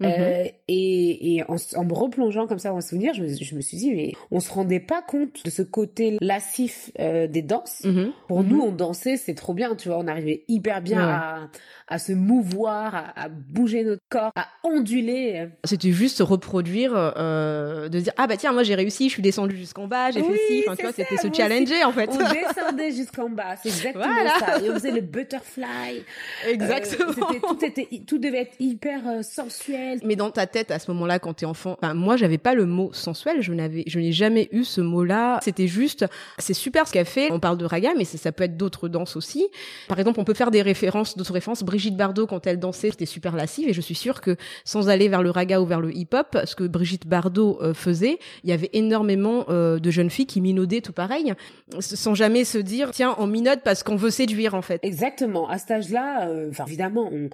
Mhm. 0.00 0.08
Euh, 0.10 0.44
et 0.66 1.36
et 1.36 1.42
en, 1.44 1.54
en 1.76 1.84
me 1.84 1.94
replongeant 1.94 2.48
comme 2.48 2.58
ça 2.58 2.70
dans 2.70 2.76
le 2.76 2.80
souvenir, 2.82 3.14
je 3.14 3.22
me, 3.22 3.28
je 3.28 3.54
me 3.54 3.60
suis 3.60 3.76
dit, 3.76 3.92
mais 3.92 4.12
on 4.32 4.40
se 4.40 4.50
rendait 4.50 4.80
pas 4.80 5.00
compte 5.00 5.44
de 5.44 5.50
ce 5.50 5.62
côté 5.62 6.16
lascif 6.20 6.90
euh, 6.98 7.28
des 7.28 7.42
danses. 7.42 7.82
Mhm. 7.84 8.10
Pour 8.26 8.42
Mhm. 8.42 8.48
nous, 8.48 8.60
on 8.62 8.72
dansait, 8.72 9.16
c'est 9.16 9.34
trop 9.34 9.54
bien, 9.54 9.76
tu 9.76 9.88
vois, 9.88 9.98
on 9.98 10.08
arrivait 10.08 10.42
hyper 10.48 10.82
bien 10.82 11.06
Ouais. 11.06 11.12
à, 11.12 11.38
à 11.86 11.98
se 12.00 12.12
mouvoir, 12.12 12.94
à, 12.96 13.20
à 13.24 13.28
bouger 13.28 13.84
notre 13.84 14.00
corps, 14.08 14.32
à 14.34 14.46
onduler. 14.64 15.46
C'était 15.64 15.92
juste 15.92 16.18
reproduire, 16.20 16.92
euh, 16.96 17.88
de 17.88 18.00
dire 18.00 18.12
ah 18.16 18.26
bah 18.26 18.36
tiens 18.36 18.52
moi 18.52 18.64
j'ai 18.64 18.74
réussi, 18.74 19.08
je 19.08 19.14
suis 19.14 19.22
descendue 19.22 19.56
jusqu'en 19.56 19.86
bas, 19.86 20.10
j'ai 20.10 20.22
Oui, 20.22 20.32
fait 20.32 20.38
ci, 20.48 20.64
enfin 20.66 20.74
tu 20.76 20.82
vois 20.82 20.92
c'était 20.92 21.16
se 21.18 21.28
challenger 21.32 21.84
en 21.84 21.92
fait. 21.92 22.10
On 22.10 22.16
descendait 22.18 22.90
jusqu'en 22.90 23.28
bas, 23.28 23.54
c'est 23.62 23.68
exactement 23.68 24.04
Voilà. 24.12 24.30
ça. 24.40 24.58
Et 24.60 24.70
on 24.72 24.78
faisait 24.78 24.90
le 24.90 25.00
butterfly. 25.00 26.04
Exactement. 26.48 27.10
Euh, 27.10 27.14
c'était- 27.14 27.40
tout, 27.40 27.64
était, 27.64 27.88
tout 28.06 28.18
devait 28.18 28.42
être 28.42 28.54
hyper 28.60 29.00
euh, 29.06 29.22
sensuel. 29.22 30.00
Mais 30.04 30.16
dans 30.16 30.30
ta 30.30 30.46
tête 30.46 30.70
à 30.70 30.78
ce 30.78 30.90
moment-là, 30.92 31.18
quand 31.18 31.34
t'es 31.34 31.46
enfant, 31.46 31.76
enfin, 31.80 31.94
moi 31.94 32.16
j'avais 32.16 32.38
pas 32.38 32.54
le 32.54 32.66
mot 32.66 32.92
sensuel, 32.92 33.42
je 33.42 33.52
n'avais, 33.52 33.84
je 33.86 33.98
n'ai 33.98 34.12
jamais 34.12 34.48
eu 34.52 34.64
ce 34.64 34.80
mot-là. 34.80 35.38
C'était 35.42 35.68
juste, 35.68 36.04
c'est 36.38 36.54
super 36.54 36.86
ce 36.86 36.92
qu'elle 36.92 37.06
fait. 37.06 37.30
On 37.32 37.40
parle 37.40 37.58
de 37.58 37.64
raga, 37.64 37.90
mais 37.96 38.04
ça, 38.04 38.32
peut 38.32 38.44
être 38.44 38.56
d'autres 38.56 38.88
danses 38.88 39.16
aussi. 39.16 39.46
Par 39.88 39.98
exemple, 39.98 40.20
on 40.20 40.24
peut 40.24 40.34
faire 40.34 40.50
des 40.50 40.62
références, 40.62 41.16
d'autres 41.16 41.32
références. 41.34 41.62
Brigitte 41.62 41.96
Bardot, 41.96 42.26
quand 42.26 42.46
elle 42.46 42.58
dansait, 42.58 42.90
c'était 42.90 43.06
super 43.06 43.36
lascive, 43.36 43.68
et 43.68 43.72
je 43.72 43.80
suis 43.80 43.94
sûre 43.94 44.20
que 44.20 44.36
sans 44.64 44.88
aller 44.88 45.08
vers 45.08 45.22
le 45.22 45.30
raga 45.30 45.60
ou 45.60 45.66
vers 45.66 45.80
le 45.80 45.94
hip-hop, 45.94 46.38
ce 46.44 46.54
que 46.56 46.64
Brigitte 46.64 47.06
Bardot 47.06 47.58
euh, 47.62 47.74
faisait, 47.74 48.18
il 48.44 48.50
y 48.50 48.52
avait 48.52 48.70
énormément 48.72 49.44
de 49.48 49.90
jeunes 49.90 50.10
filles 50.10 50.26
qui 50.26 50.40
minaudaient 50.40 50.80
tout 50.80 50.92
pareil, 50.92 51.34
sans 51.80 52.14
jamais 52.14 52.44
se 52.44 52.58
dire 52.58 52.90
tiens 52.92 53.14
on 53.18 53.26
minode 53.26 53.60
parce 53.64 53.82
qu'on 53.82 53.96
veut 53.96 54.10
séduire 54.10 54.51
Exactement. 54.82 55.48
À 55.48 55.58
cet 55.58 55.70
âge-là, 55.70 56.28
euh, 56.28 56.50
évidemment, 56.66 57.08
on, 57.12 57.30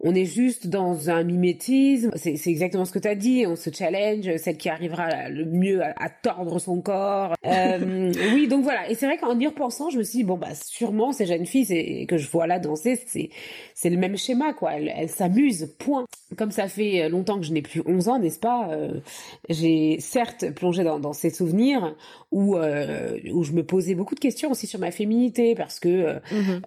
on 0.00 0.14
est 0.14 0.24
juste 0.26 0.66
dans 0.66 1.10
un 1.10 1.22
mimétisme. 1.22 2.10
C'est 2.16 2.36
c'est 2.36 2.50
exactement 2.50 2.84
ce 2.84 2.92
que 2.92 2.98
tu 2.98 3.08
as 3.08 3.14
dit. 3.14 3.44
On 3.46 3.56
se 3.56 3.70
challenge, 3.72 4.36
celle 4.36 4.56
qui 4.56 4.68
arrivera 4.68 5.28
le 5.28 5.44
mieux 5.46 5.82
à, 5.82 5.94
à 5.98 6.10
tordre 6.10 6.58
son 6.58 6.80
corps. 6.80 7.34
Euh, 7.46 8.12
oui, 8.34 8.46
donc 8.48 8.62
voilà. 8.62 8.90
Et 8.90 8.94
c'est 8.94 9.06
vrai 9.06 9.16
qu'en 9.16 9.38
y 9.38 9.46
repensant, 9.46 9.88
je 9.90 9.98
me 9.98 10.02
suis 10.02 10.18
dit, 10.18 10.24
bon, 10.24 10.36
bah, 10.36 10.54
sûrement, 10.54 11.12
ces 11.12 11.26
jeunes 11.26 11.46
filles 11.46 11.64
c'est- 11.64 12.06
que 12.06 12.18
je 12.18 12.28
vois 12.28 12.46
là 12.46 12.58
danser, 12.58 13.00
c'est 13.06 13.30
c'est 13.74 13.90
le 13.90 13.96
même 13.96 14.16
schéma, 14.16 14.52
quoi. 14.52 14.74
Elles 14.74 14.92
elles 14.96 15.08
s'amusent, 15.08 15.74
point. 15.78 16.04
Comme 16.36 16.50
ça 16.50 16.66
fait 16.68 17.08
longtemps 17.08 17.38
que 17.38 17.46
je 17.46 17.52
n'ai 17.52 17.62
plus 17.62 17.82
11 17.86 18.08
ans, 18.08 18.18
n'est-ce 18.18 18.40
pas 18.40 18.68
euh, 18.72 19.00
J'ai 19.48 19.98
certes 20.00 20.50
plongé 20.50 20.82
dans, 20.82 20.98
dans 20.98 21.12
ces 21.12 21.30
souvenirs 21.30 21.94
où, 22.32 22.56
euh, 22.56 23.16
où 23.32 23.44
je 23.44 23.52
me 23.52 23.62
posais 23.64 23.94
beaucoup 23.94 24.14
de 24.16 24.20
questions 24.20 24.50
aussi 24.50 24.66
sur 24.66 24.80
ma 24.80 24.90
féminité, 24.90 25.54
parce 25.54 25.78
que 25.78 26.18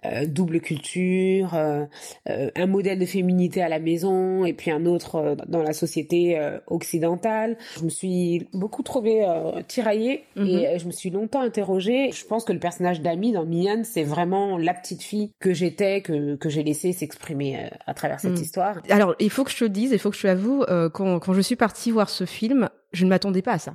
euh, 0.06 0.25
double 0.25 0.62
culture, 0.62 1.54
un 1.56 2.65
modèle 2.68 2.98
de 3.00 3.06
féminité 3.06 3.19
à 3.62 3.70
la 3.70 3.80
maison 3.80 4.46
et 4.46 4.54
puis 4.54 4.72
un 4.72 4.86
autre 4.86 5.16
euh, 5.16 5.36
dans 5.48 5.62
la 5.64 5.74
société 5.74 6.40
euh, 6.40 6.60
occidentale. 6.68 7.58
Je 7.78 7.84
me 7.86 7.90
suis 7.90 8.48
beaucoup 8.54 8.84
trouvée 8.84 9.26
euh, 9.26 9.62
tiraillée 9.68 10.24
Mhm. 10.36 10.48
et 10.48 10.80
je 10.80 10.86
me 10.86 10.92
suis 10.92 11.10
longtemps 11.10 11.42
interrogée. 11.42 12.12
Je 12.12 12.26
pense 12.26 12.44
que 12.46 12.54
le 12.54 12.60
personnage 12.60 13.02
d'Amy 13.02 13.32
dans 13.32 13.46
Mignonne, 13.46 13.84
c'est 13.84 14.04
vraiment 14.04 14.58
la 14.58 14.74
petite 14.74 15.02
fille 15.04 15.32
que 15.40 15.54
j'étais, 15.54 16.02
que, 16.02 16.36
que 16.36 16.50
j'ai 16.50 16.64
laissé 16.64 16.92
s'exprimer 16.94 17.70
à 17.86 17.94
travers 17.94 18.20
cette 18.20 18.32
Mhm. 18.32 18.42
histoire. 18.42 18.82
Alors, 18.90 19.16
il 19.20 19.30
faut 19.30 19.44
que 19.44 19.52
je 19.52 19.58
te 19.58 19.66
dise, 19.66 19.92
il 19.92 20.00
faut 20.00 20.10
que 20.10 20.16
je 20.16 20.22
te 20.22 20.28
l'avoue, 20.28 20.64
euh, 20.70 20.90
quand, 20.90 21.20
quand 21.20 21.34
je 21.34 21.42
suis 21.42 21.56
partie 21.56 21.92
voir 21.92 22.10
ce 22.10 22.26
film, 22.26 22.70
je 22.94 23.06
ne 23.06 23.10
m'attendais 23.10 23.42
pas 23.42 23.54
à 23.54 23.60
ça. 23.60 23.74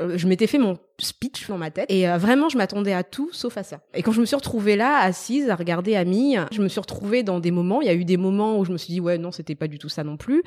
Euh, 0.00 0.16
je 0.16 0.28
m'étais 0.28 0.46
fait 0.46 0.58
mon 0.58 0.78
speech 1.00 1.48
dans 1.48 1.58
ma 1.58 1.70
tête 1.70 1.86
et 1.90 2.08
euh, 2.08 2.18
vraiment 2.18 2.48
je 2.48 2.56
m'attendais 2.56 2.92
à 2.92 3.02
tout 3.02 3.30
sauf 3.32 3.56
à 3.56 3.62
ça. 3.62 3.80
Et 3.94 4.02
quand 4.02 4.12
je 4.12 4.20
me 4.20 4.26
suis 4.26 4.36
retrouvée 4.36 4.76
là 4.76 5.00
assise 5.00 5.50
à 5.50 5.56
regarder 5.56 5.96
Ami, 5.96 6.36
je 6.52 6.62
me 6.62 6.68
suis 6.68 6.80
retrouvée 6.80 7.22
dans 7.22 7.40
des 7.40 7.50
moments, 7.50 7.80
il 7.80 7.86
y 7.86 7.90
a 7.90 7.94
eu 7.94 8.04
des 8.04 8.16
moments 8.16 8.58
où 8.58 8.64
je 8.64 8.72
me 8.72 8.78
suis 8.78 8.92
dit 8.92 9.00
ouais 9.00 9.18
non, 9.18 9.32
c'était 9.32 9.56
pas 9.56 9.66
du 9.66 9.78
tout 9.78 9.88
ça 9.88 10.04
non 10.04 10.16
plus. 10.16 10.42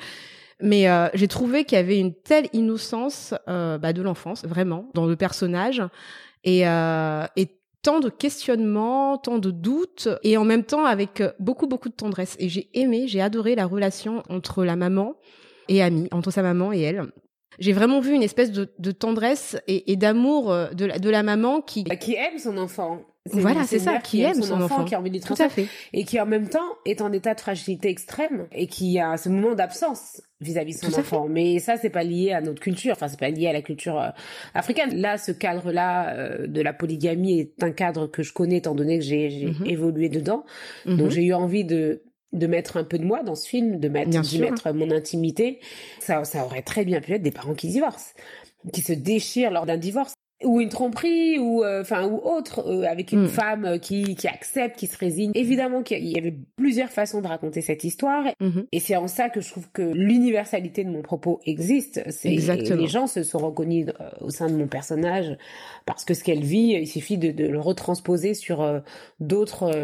Mais 0.60 0.88
euh, 0.88 1.08
j'ai 1.14 1.28
trouvé 1.28 1.64
qu'il 1.64 1.76
y 1.76 1.80
avait 1.80 1.98
une 1.98 2.14
telle 2.14 2.46
innocence 2.52 3.34
bah, 3.46 3.92
de 3.92 4.00
l'enfance, 4.00 4.44
vraiment, 4.44 4.88
dans 4.94 5.06
le 5.06 5.16
personnage, 5.16 5.82
et, 6.44 6.62
tant 7.82 7.98
de 7.98 8.08
questionnements, 8.08 9.18
tant 9.18 9.38
de 9.38 9.50
doutes, 9.50 10.08
et 10.22 10.36
en 10.36 10.44
même 10.44 10.62
temps 10.62 10.84
avec 10.84 11.20
beaucoup, 11.40 11.66
beaucoup 11.66 11.88
de 11.88 11.94
tendresse. 11.94 12.36
Et 12.38 12.48
j'ai 12.48 12.68
aimé, 12.74 13.08
j'ai 13.08 13.20
adoré 13.20 13.56
la 13.56 13.66
relation 13.66 14.22
entre 14.28 14.62
la 14.62 14.76
maman 14.76 15.16
et 15.66 15.82
Ami, 15.82 16.06
entre 16.12 16.30
sa 16.30 16.42
maman 16.42 16.72
et 16.72 16.80
elle. 16.80 17.10
J'ai 17.58 17.72
vraiment 17.72 18.00
vu 18.00 18.12
une 18.14 18.22
espèce 18.22 18.50
de, 18.52 18.70
de 18.78 18.90
tendresse 18.90 19.56
et, 19.68 19.92
et 19.92 19.96
d'amour 19.96 20.50
euh, 20.50 20.70
de 20.70 20.84
la, 20.86 20.98
de 20.98 21.10
la 21.10 21.22
maman 21.22 21.60
qui... 21.60 21.84
Qui 21.84 22.14
aime 22.14 22.38
son 22.38 22.56
enfant. 22.58 23.00
voilà, 23.26 23.62
c'est 23.64 23.78
ça, 23.78 23.98
qui 23.98 24.22
aime 24.22 24.42
son 24.42 24.60
enfant, 24.60 24.84
qui 24.84 24.94
a 24.94 24.98
envie 24.98 25.20
Tout 25.20 25.34
à 25.38 25.48
fait. 25.48 25.66
et 25.92 26.04
qui 26.04 26.18
en 26.20 26.26
même 26.26 26.48
temps 26.48 26.58
est 26.86 27.00
en 27.00 27.12
état 27.12 27.34
de 27.34 27.40
fragilité 27.40 27.88
extrême 27.88 28.46
et 28.52 28.66
qui 28.66 28.98
a 28.98 29.16
ce 29.16 29.28
moment 29.28 29.54
d'absence 29.54 30.22
vis-à-vis 30.40 30.74
de 30.74 30.80
son 30.86 30.90
Tout 30.90 30.98
enfant. 30.98 31.26
Mais 31.28 31.60
ça, 31.60 31.76
c'est 31.76 31.90
pas 31.90 32.02
lié 32.02 32.32
à 32.32 32.40
notre 32.40 32.60
culture. 32.60 32.92
Enfin, 32.96 33.06
c'est 33.06 33.20
pas 33.20 33.30
lié 33.30 33.46
à 33.46 33.52
la 33.52 33.62
culture 33.62 34.00
euh, 34.00 34.08
africaine. 34.54 34.96
Là, 35.00 35.18
ce 35.18 35.30
cadre-là 35.30 36.16
euh, 36.16 36.46
de 36.48 36.60
la 36.62 36.72
polygamie 36.72 37.38
est 37.38 37.62
un 37.62 37.70
cadre 37.70 38.08
que 38.08 38.24
je 38.24 38.32
connais 38.32 38.56
étant 38.56 38.74
donné 38.74 38.98
que 38.98 39.04
j'ai 39.04 39.46
Mhm. 39.46 39.66
évolué 39.66 40.08
dedans. 40.08 40.44
Mhm. 40.86 40.96
Donc, 40.96 41.10
j'ai 41.10 41.22
eu 41.22 41.32
envie 41.34 41.64
de 41.64 42.02
de 42.32 42.46
mettre 42.46 42.76
un 42.76 42.84
peu 42.84 42.98
de 42.98 43.04
moi 43.04 43.22
dans 43.22 43.34
ce 43.34 43.48
film, 43.48 43.78
de 43.78 43.88
mettre, 43.88 44.10
d'y 44.10 44.38
mettre 44.38 44.72
mon 44.72 44.90
intimité. 44.90 45.60
Ça, 46.00 46.24
ça 46.24 46.44
aurait 46.44 46.62
très 46.62 46.84
bien 46.84 47.00
pu 47.00 47.12
être 47.12 47.22
des 47.22 47.30
parents 47.30 47.54
qui 47.54 47.68
divorcent, 47.68 48.14
qui 48.72 48.80
se 48.80 48.92
déchirent 48.92 49.50
lors 49.50 49.66
d'un 49.66 49.76
divorce 49.76 50.14
ou 50.44 50.60
une 50.60 50.68
tromperie 50.68 51.38
ou 51.38 51.62
euh, 51.64 51.80
enfin 51.82 52.06
ou 52.06 52.16
autre 52.18 52.66
euh, 52.68 52.82
avec 52.84 53.12
une 53.12 53.24
Mm. 53.24 53.28
femme 53.28 53.64
euh, 53.64 53.78
qui 53.78 54.14
qui 54.16 54.28
accepte 54.28 54.78
qui 54.78 54.86
se 54.86 54.96
résigne 54.98 55.30
évidemment 55.34 55.82
qu'il 55.82 56.04
y 56.06 56.18
avait 56.18 56.34
plusieurs 56.56 56.88
façons 56.90 57.20
de 57.20 57.26
raconter 57.28 57.60
cette 57.60 57.84
histoire 57.84 58.24
Mhm. 58.40 58.66
et 58.72 58.80
c'est 58.80 58.96
en 58.96 59.08
ça 59.08 59.28
que 59.28 59.40
je 59.40 59.50
trouve 59.50 59.68
que 59.72 59.82
l'universalité 59.82 60.84
de 60.84 60.90
mon 60.90 61.02
propos 61.02 61.40
existe 61.46 62.02
c'est 62.10 62.32
Exactement. 62.32 62.80
les 62.80 62.86
gens 62.88 63.06
se 63.06 63.22
sont 63.22 63.38
reconnus 63.38 63.86
euh, 64.00 64.08
au 64.20 64.30
sein 64.30 64.48
de 64.48 64.54
mon 64.56 64.66
personnage 64.66 65.36
parce 65.86 66.04
que 66.04 66.14
ce 66.14 66.24
qu'elle 66.24 66.42
vit 66.42 66.72
il 66.80 66.86
suffit 66.86 67.18
de, 67.18 67.30
de 67.30 67.46
le 67.46 67.60
retransposer 67.60 68.34
sur 68.34 68.82
d'autres 69.20 69.82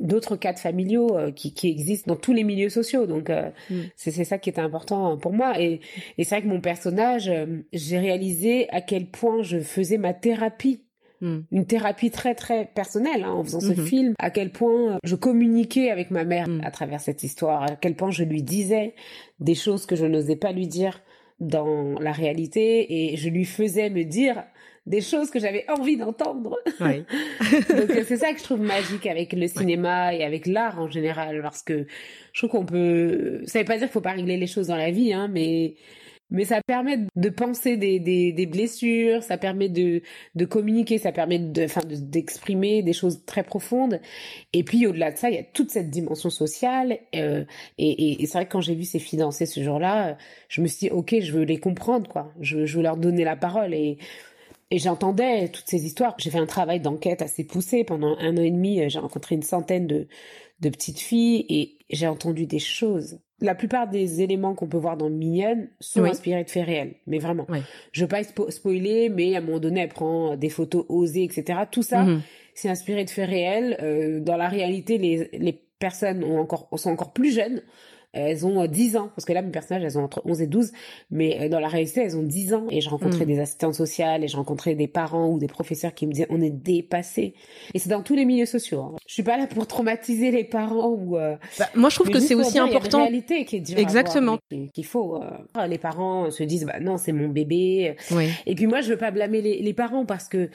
d'autres 0.00 0.36
cadres 0.36 0.58
familiaux 0.58 1.16
qui 1.34 1.52
qui 1.54 1.68
existent 1.68 2.12
dans 2.12 2.20
tous 2.20 2.32
les 2.32 2.44
milieux 2.44 2.68
sociaux 2.68 3.06
donc 3.06 3.30
euh, 3.30 3.50
Mm. 3.70 3.80
c'est 3.96 4.10
c'est 4.10 4.24
ça 4.24 4.38
qui 4.38 4.48
était 4.50 4.60
important 4.60 5.16
pour 5.16 5.32
moi 5.32 5.60
et 5.60 5.80
et 6.18 6.24
c'est 6.24 6.36
vrai 6.36 6.42
que 6.42 6.48
mon 6.48 6.60
personnage 6.60 7.30
j'ai 7.72 7.98
réalisé 7.98 8.68
à 8.70 8.80
quel 8.80 9.06
point 9.06 9.42
je 9.42 9.58
faisais 9.60 9.98
ma 10.00 10.14
thérapie 10.14 10.82
Mhm. 11.22 11.44
une 11.52 11.66
thérapie 11.66 12.10
très 12.10 12.34
très 12.34 12.64
personnelle 12.74 13.24
hein, 13.24 13.32
en 13.32 13.44
faisant 13.44 13.60
ce 13.60 13.78
Mhm. 13.78 13.86
film, 13.86 14.14
à 14.18 14.30
quel 14.30 14.50
point 14.52 14.98
je 15.04 15.14
communiquais 15.16 15.90
avec 15.90 16.10
ma 16.10 16.24
mère 16.24 16.48
Mhm. 16.48 16.62
à 16.64 16.70
travers 16.70 16.98
cette 17.00 17.22
histoire, 17.22 17.62
à 17.64 17.76
quel 17.76 17.94
point 17.94 18.10
je 18.10 18.24
lui 18.24 18.42
disais 18.42 18.94
des 19.38 19.54
choses 19.54 19.84
que 19.84 19.96
je 19.96 20.06
n'osais 20.06 20.36
pas 20.36 20.52
lui 20.52 20.66
dire 20.66 21.02
dans 21.38 21.98
la 22.00 22.12
réalité 22.12 23.12
et 23.12 23.16
je 23.18 23.28
lui 23.28 23.44
faisais 23.44 23.90
me 23.90 24.04
dire 24.04 24.44
des 24.86 25.02
choses 25.02 25.28
que 25.30 25.38
j'avais 25.38 25.66
envie 25.70 25.98
d'entendre. 25.98 26.56
Donc 26.80 27.90
euh, 27.90 28.02
c'est 28.06 28.16
ça 28.16 28.32
que 28.32 28.38
je 28.38 28.44
trouve 28.44 28.62
magique 28.62 29.06
avec 29.06 29.34
le 29.34 29.46
cinéma 29.46 30.14
et 30.14 30.24
avec 30.24 30.46
l'art 30.46 30.80
en 30.80 30.88
général 30.88 31.42
parce 31.42 31.62
que 31.62 31.86
je 32.32 32.38
trouve 32.40 32.50
qu'on 32.60 32.64
peut 32.66 33.42
ça 33.44 33.58
veut 33.58 33.66
pas 33.66 33.76
dire 33.76 33.88
qu'il 33.88 33.92
faut 33.92 34.00
pas 34.00 34.12
régler 34.12 34.38
les 34.38 34.46
choses 34.46 34.68
dans 34.68 34.76
la 34.76 34.90
vie 34.90 35.12
hein 35.12 35.28
mais 35.30 35.74
mais 36.30 36.44
ça 36.44 36.60
permet 36.66 36.98
de 37.16 37.28
penser 37.28 37.76
des, 37.76 37.98
des, 38.00 38.32
des 38.32 38.46
blessures, 38.46 39.22
ça 39.22 39.38
permet 39.38 39.68
de, 39.68 40.02
de 40.34 40.44
communiquer, 40.44 40.98
ça 40.98 41.12
permet 41.12 41.38
de, 41.38 41.64
enfin, 41.64 41.82
de- 41.82 41.96
d'exprimer 41.96 42.82
des 42.82 42.92
choses 42.92 43.24
très 43.26 43.42
profondes. 43.42 44.00
Et 44.52 44.64
puis 44.64 44.86
au-delà 44.86 45.12
de 45.12 45.16
ça, 45.18 45.30
il 45.30 45.36
y 45.36 45.38
a 45.38 45.42
toute 45.44 45.70
cette 45.70 45.90
dimension 45.90 46.30
sociale. 46.30 46.98
euh, 47.14 47.44
et 47.78 47.90
et, 47.90 48.22
et 48.22 48.26
c'est 48.26 48.38
vrai 48.38 48.46
que 48.46 48.52
quand 48.52 48.60
j'ai 48.60 48.74
vu 48.74 48.84
ces 48.84 48.98
filles 48.98 49.20
ce 49.30 49.62
jour-là, 49.62 50.16
je 50.48 50.60
me 50.62 50.66
suis 50.66 50.88
dit, 50.88 50.90
ok, 50.90 51.16
je 51.20 51.32
veux 51.32 51.42
les 51.44 51.58
comprendre, 51.58 52.08
quoi. 52.08 52.32
Je, 52.40 52.64
je 52.66 52.76
veux 52.76 52.82
leur 52.82 52.96
donner 52.96 53.24
la 53.24 53.36
parole. 53.36 53.74
Et, 53.74 53.98
et 54.70 54.78
j'entendais 54.78 55.48
toutes 55.48 55.68
ces 55.68 55.84
histoires. 55.86 56.14
J'ai 56.18 56.30
fait 56.30 56.38
un 56.38 56.46
travail 56.46 56.80
d'enquête 56.80 57.22
assez 57.22 57.44
poussé 57.44 57.84
pendant 57.84 58.16
un 58.18 58.36
an 58.36 58.42
et 58.42 58.50
demi. 58.50 58.88
J'ai 58.88 58.98
rencontré 58.98 59.34
une 59.34 59.42
centaine 59.42 59.86
de, 59.86 60.06
de 60.60 60.68
petites 60.68 61.00
filles 61.00 61.46
et 61.48 61.78
j'ai 61.90 62.06
entendu 62.06 62.46
des 62.46 62.58
choses. 62.60 63.18
La 63.40 63.54
plupart 63.54 63.88
des 63.88 64.20
éléments 64.22 64.54
qu'on 64.54 64.66
peut 64.68 64.76
voir 64.78 64.96
dans 64.96 65.08
Mignonne 65.10 65.68
sont 65.80 66.02
Oui. 66.02 66.10
inspirés 66.10 66.44
de 66.44 66.50
faits 66.50 66.66
réels, 66.66 66.94
mais 67.06 67.18
vraiment. 67.18 67.46
Ouais. 67.48 67.62
Je 67.92 68.02
veux 68.02 68.08
pas 68.08 68.20
spo- 68.22 68.50
spoiler, 68.50 69.08
mais 69.08 69.34
à 69.34 69.38
un 69.38 69.40
moment 69.40 69.58
donné, 69.60 69.80
elle 69.80 69.88
prend 69.88 70.36
des 70.36 70.50
photos 70.50 70.84
osées, 70.88 71.24
etc. 71.24 71.60
Tout 71.70 71.82
ça, 71.82 72.02
Mhm. 72.02 72.20
c'est 72.54 72.68
inspiré 72.68 73.04
de 73.04 73.10
faits 73.10 73.28
réels. 73.30 73.78
Euh, 73.82 74.20
dans 74.20 74.36
la 74.36 74.48
réalité, 74.48 74.98
les, 74.98 75.30
les 75.32 75.58
personnes 75.78 76.22
ont 76.22 76.38
encore, 76.38 76.68
sont 76.76 76.90
encore 76.90 77.12
plus 77.14 77.32
jeunes. 77.34 77.62
Elles 78.12 78.44
ont 78.44 78.60
euh, 78.62 78.66
10 78.66 78.96
ans, 78.96 79.10
parce 79.14 79.24
que 79.24 79.32
là, 79.32 79.40
mes 79.40 79.50
personnages, 79.52 79.84
elles 79.84 79.96
ont 79.98 80.02
entre 80.02 80.20
11 80.24 80.42
et 80.42 80.46
12, 80.48 80.72
mais 81.12 81.42
euh, 81.42 81.48
dans 81.48 81.60
la 81.60 81.68
réalité, 81.68 82.00
elles 82.00 82.16
ont 82.16 82.22
10 82.24 82.54
ans. 82.54 82.66
Et 82.70 82.80
je 82.80 82.90
rencontrais 82.90 83.24
Mm. 83.24 83.28
des 83.28 83.38
assistantes 83.40 83.74
sociales, 83.74 84.24
et 84.24 84.28
je 84.28 84.36
rencontrais 84.36 84.74
des 84.74 84.88
parents 84.88 85.28
ou 85.30 85.38
des 85.38 85.46
professeurs 85.46 85.94
qui 85.94 86.06
me 86.08 86.12
disaient, 86.12 86.26
on 86.30 86.40
est 86.42 86.50
dépassés. 86.50 87.34
Et 87.72 87.78
c'est 87.78 87.88
dans 87.90 88.02
tous 88.02 88.14
les 88.16 88.24
milieux 88.24 88.46
sociaux. 88.46 88.80
Hein. 88.80 88.96
Je 89.06 89.14
suis 89.14 89.22
pas 89.22 89.36
là 89.36 89.46
pour 89.46 89.66
traumatiser 89.66 90.30
les 90.32 90.42
parents 90.44 90.88
ou... 90.90 91.16
euh, 91.18 91.36
Bah, 91.58 91.68
moi, 91.76 91.88
je 91.88 91.94
trouve 91.94 92.08
mais 92.08 92.14
que 92.14 92.20
c'est 92.20 92.34
aussi 92.34 92.52
dire, 92.52 92.64
il 92.66 92.66
y 92.66 92.70
a 92.70 92.72
une 92.72 92.76
important. 92.78 92.98
réalité 93.02 93.44
qui 93.44 93.56
est 93.56 93.60
dure 93.60 93.78
Exactement. 93.78 94.38
qu'il- 94.74 94.84
faut. 94.86 95.22
euh, 95.22 95.66
les 95.68 95.78
parents 95.78 96.30
se 96.30 96.42
disent, 96.42 96.64
bah 96.64 96.80
non, 96.80 96.96
c'est 96.96 97.12
mon 97.12 97.28
bébé. 97.28 97.94
Et 98.46 98.54
puis 98.56 98.66
moi, 98.66 98.80
je 98.80 98.90
veux 98.90 98.96
pas 98.98 99.10
blâmer 99.12 99.40
les, 99.40 99.62
les 99.62 99.72
parents 99.74 100.04
parce 100.04 100.28
que 100.28 100.50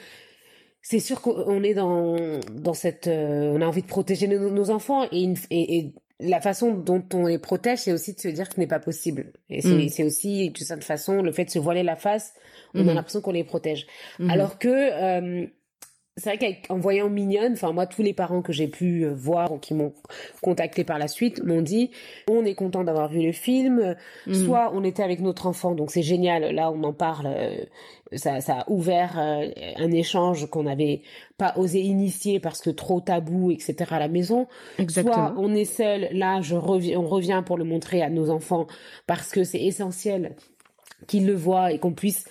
c'est 0.82 1.00
sûr 1.00 1.20
qu'on 1.20 1.62
est 1.62 1.74
dans 1.74 2.16
dans 2.54 2.74
cette, 2.74 3.06
euh, 3.08 3.52
on 3.56 3.60
a 3.60 3.66
envie 3.66 3.82
de 3.82 3.86
protéger 3.88 4.28
nos, 4.28 4.50
nos 4.50 4.70
enfants 4.70 5.04
et, 5.10 5.22
une- 5.22 5.36
et, 5.50 5.78
et 5.78 5.94
la 6.20 6.40
façon 6.40 6.72
dont 6.72 7.04
on 7.12 7.26
les 7.26 7.38
protège, 7.38 7.80
c'est 7.80 7.92
aussi 7.92 8.14
de 8.14 8.20
se 8.20 8.28
dire 8.28 8.48
que 8.48 8.54
ce 8.54 8.60
n'est 8.60 8.66
pas 8.66 8.80
possible. 8.80 9.32
Et 9.50 9.60
c'est 9.60 10.02
Mm. 10.02 10.06
aussi 10.06 10.50
de 10.50 10.58
cette 10.58 10.84
façon 10.84 11.20
le 11.22 11.30
fait 11.32 11.44
de 11.44 11.50
se 11.50 11.58
voiler 11.58 11.82
la 11.82 11.96
face, 11.96 12.32
on 12.74 12.88
a 12.88 12.94
l'impression 12.94 13.20
qu'on 13.20 13.32
les 13.32 13.44
protège. 13.44 13.86
Mhm. 14.18 14.30
Alors 14.30 14.58
que 14.58 14.68
euh, 14.68 15.46
c'est 16.18 16.34
vrai 16.36 16.60
qu'en 16.66 16.78
voyant 16.78 17.10
Mignonne, 17.10 17.52
enfin 17.52 17.72
moi 17.72 17.86
tous 17.86 18.02
les 18.02 18.14
parents 18.14 18.40
que 18.40 18.52
j'ai 18.52 18.68
pu 18.68 19.02
euh, 19.04 19.12
voir 19.14 19.52
ou 19.52 19.58
qui 19.58 19.74
m'ont 19.74 19.92
contacté 20.42 20.82
par 20.82 20.98
la 20.98 21.08
suite 21.08 21.42
m'ont 21.44 21.60
dit 21.60 21.90
on 22.30 22.44
est 22.44 22.54
content 22.54 22.84
d'avoir 22.84 23.08
vu 23.10 23.22
le 23.22 23.32
film, 23.32 23.94
Mhm. 24.26 24.34
soit 24.34 24.70
on 24.74 24.82
était 24.82 25.02
avec 25.02 25.20
notre 25.20 25.46
enfant 25.46 25.74
donc 25.74 25.90
c'est 25.90 26.02
génial 26.02 26.54
là 26.54 26.70
on 26.70 26.82
en 26.84 26.92
parle 26.94 27.26
euh, 27.26 27.56
ça, 28.14 28.40
ça 28.40 28.60
a 28.60 28.70
ouvert 28.70 29.18
euh, 29.18 29.48
un 29.76 29.90
échange 29.90 30.48
qu'on 30.48 30.62
n'avait 30.62 31.02
pas 31.38 31.52
osé 31.56 31.80
initier 31.80 32.40
parce 32.40 32.62
que 32.62 32.70
trop 32.70 33.00
tabou 33.00 33.50
etc 33.50 33.74
à 33.90 33.98
la 33.98 34.08
maison 34.08 34.46
Exactement. 34.78 35.14
soit 35.14 35.34
on 35.36 35.54
est 35.54 35.64
seul 35.66 36.08
là 36.12 36.40
je 36.40 36.54
reviens 36.54 36.98
on 36.98 37.06
revient 37.06 37.42
pour 37.44 37.58
le 37.58 37.64
montrer 37.64 38.00
à 38.02 38.08
nos 38.08 38.30
enfants 38.30 38.66
parce 39.06 39.32
que 39.32 39.44
c'est 39.44 39.62
essentiel 39.62 40.34
qu'ils 41.08 41.26
le 41.26 41.34
voient 41.34 41.72
et 41.72 41.78
qu'on 41.78 41.92
puisse 41.92 42.24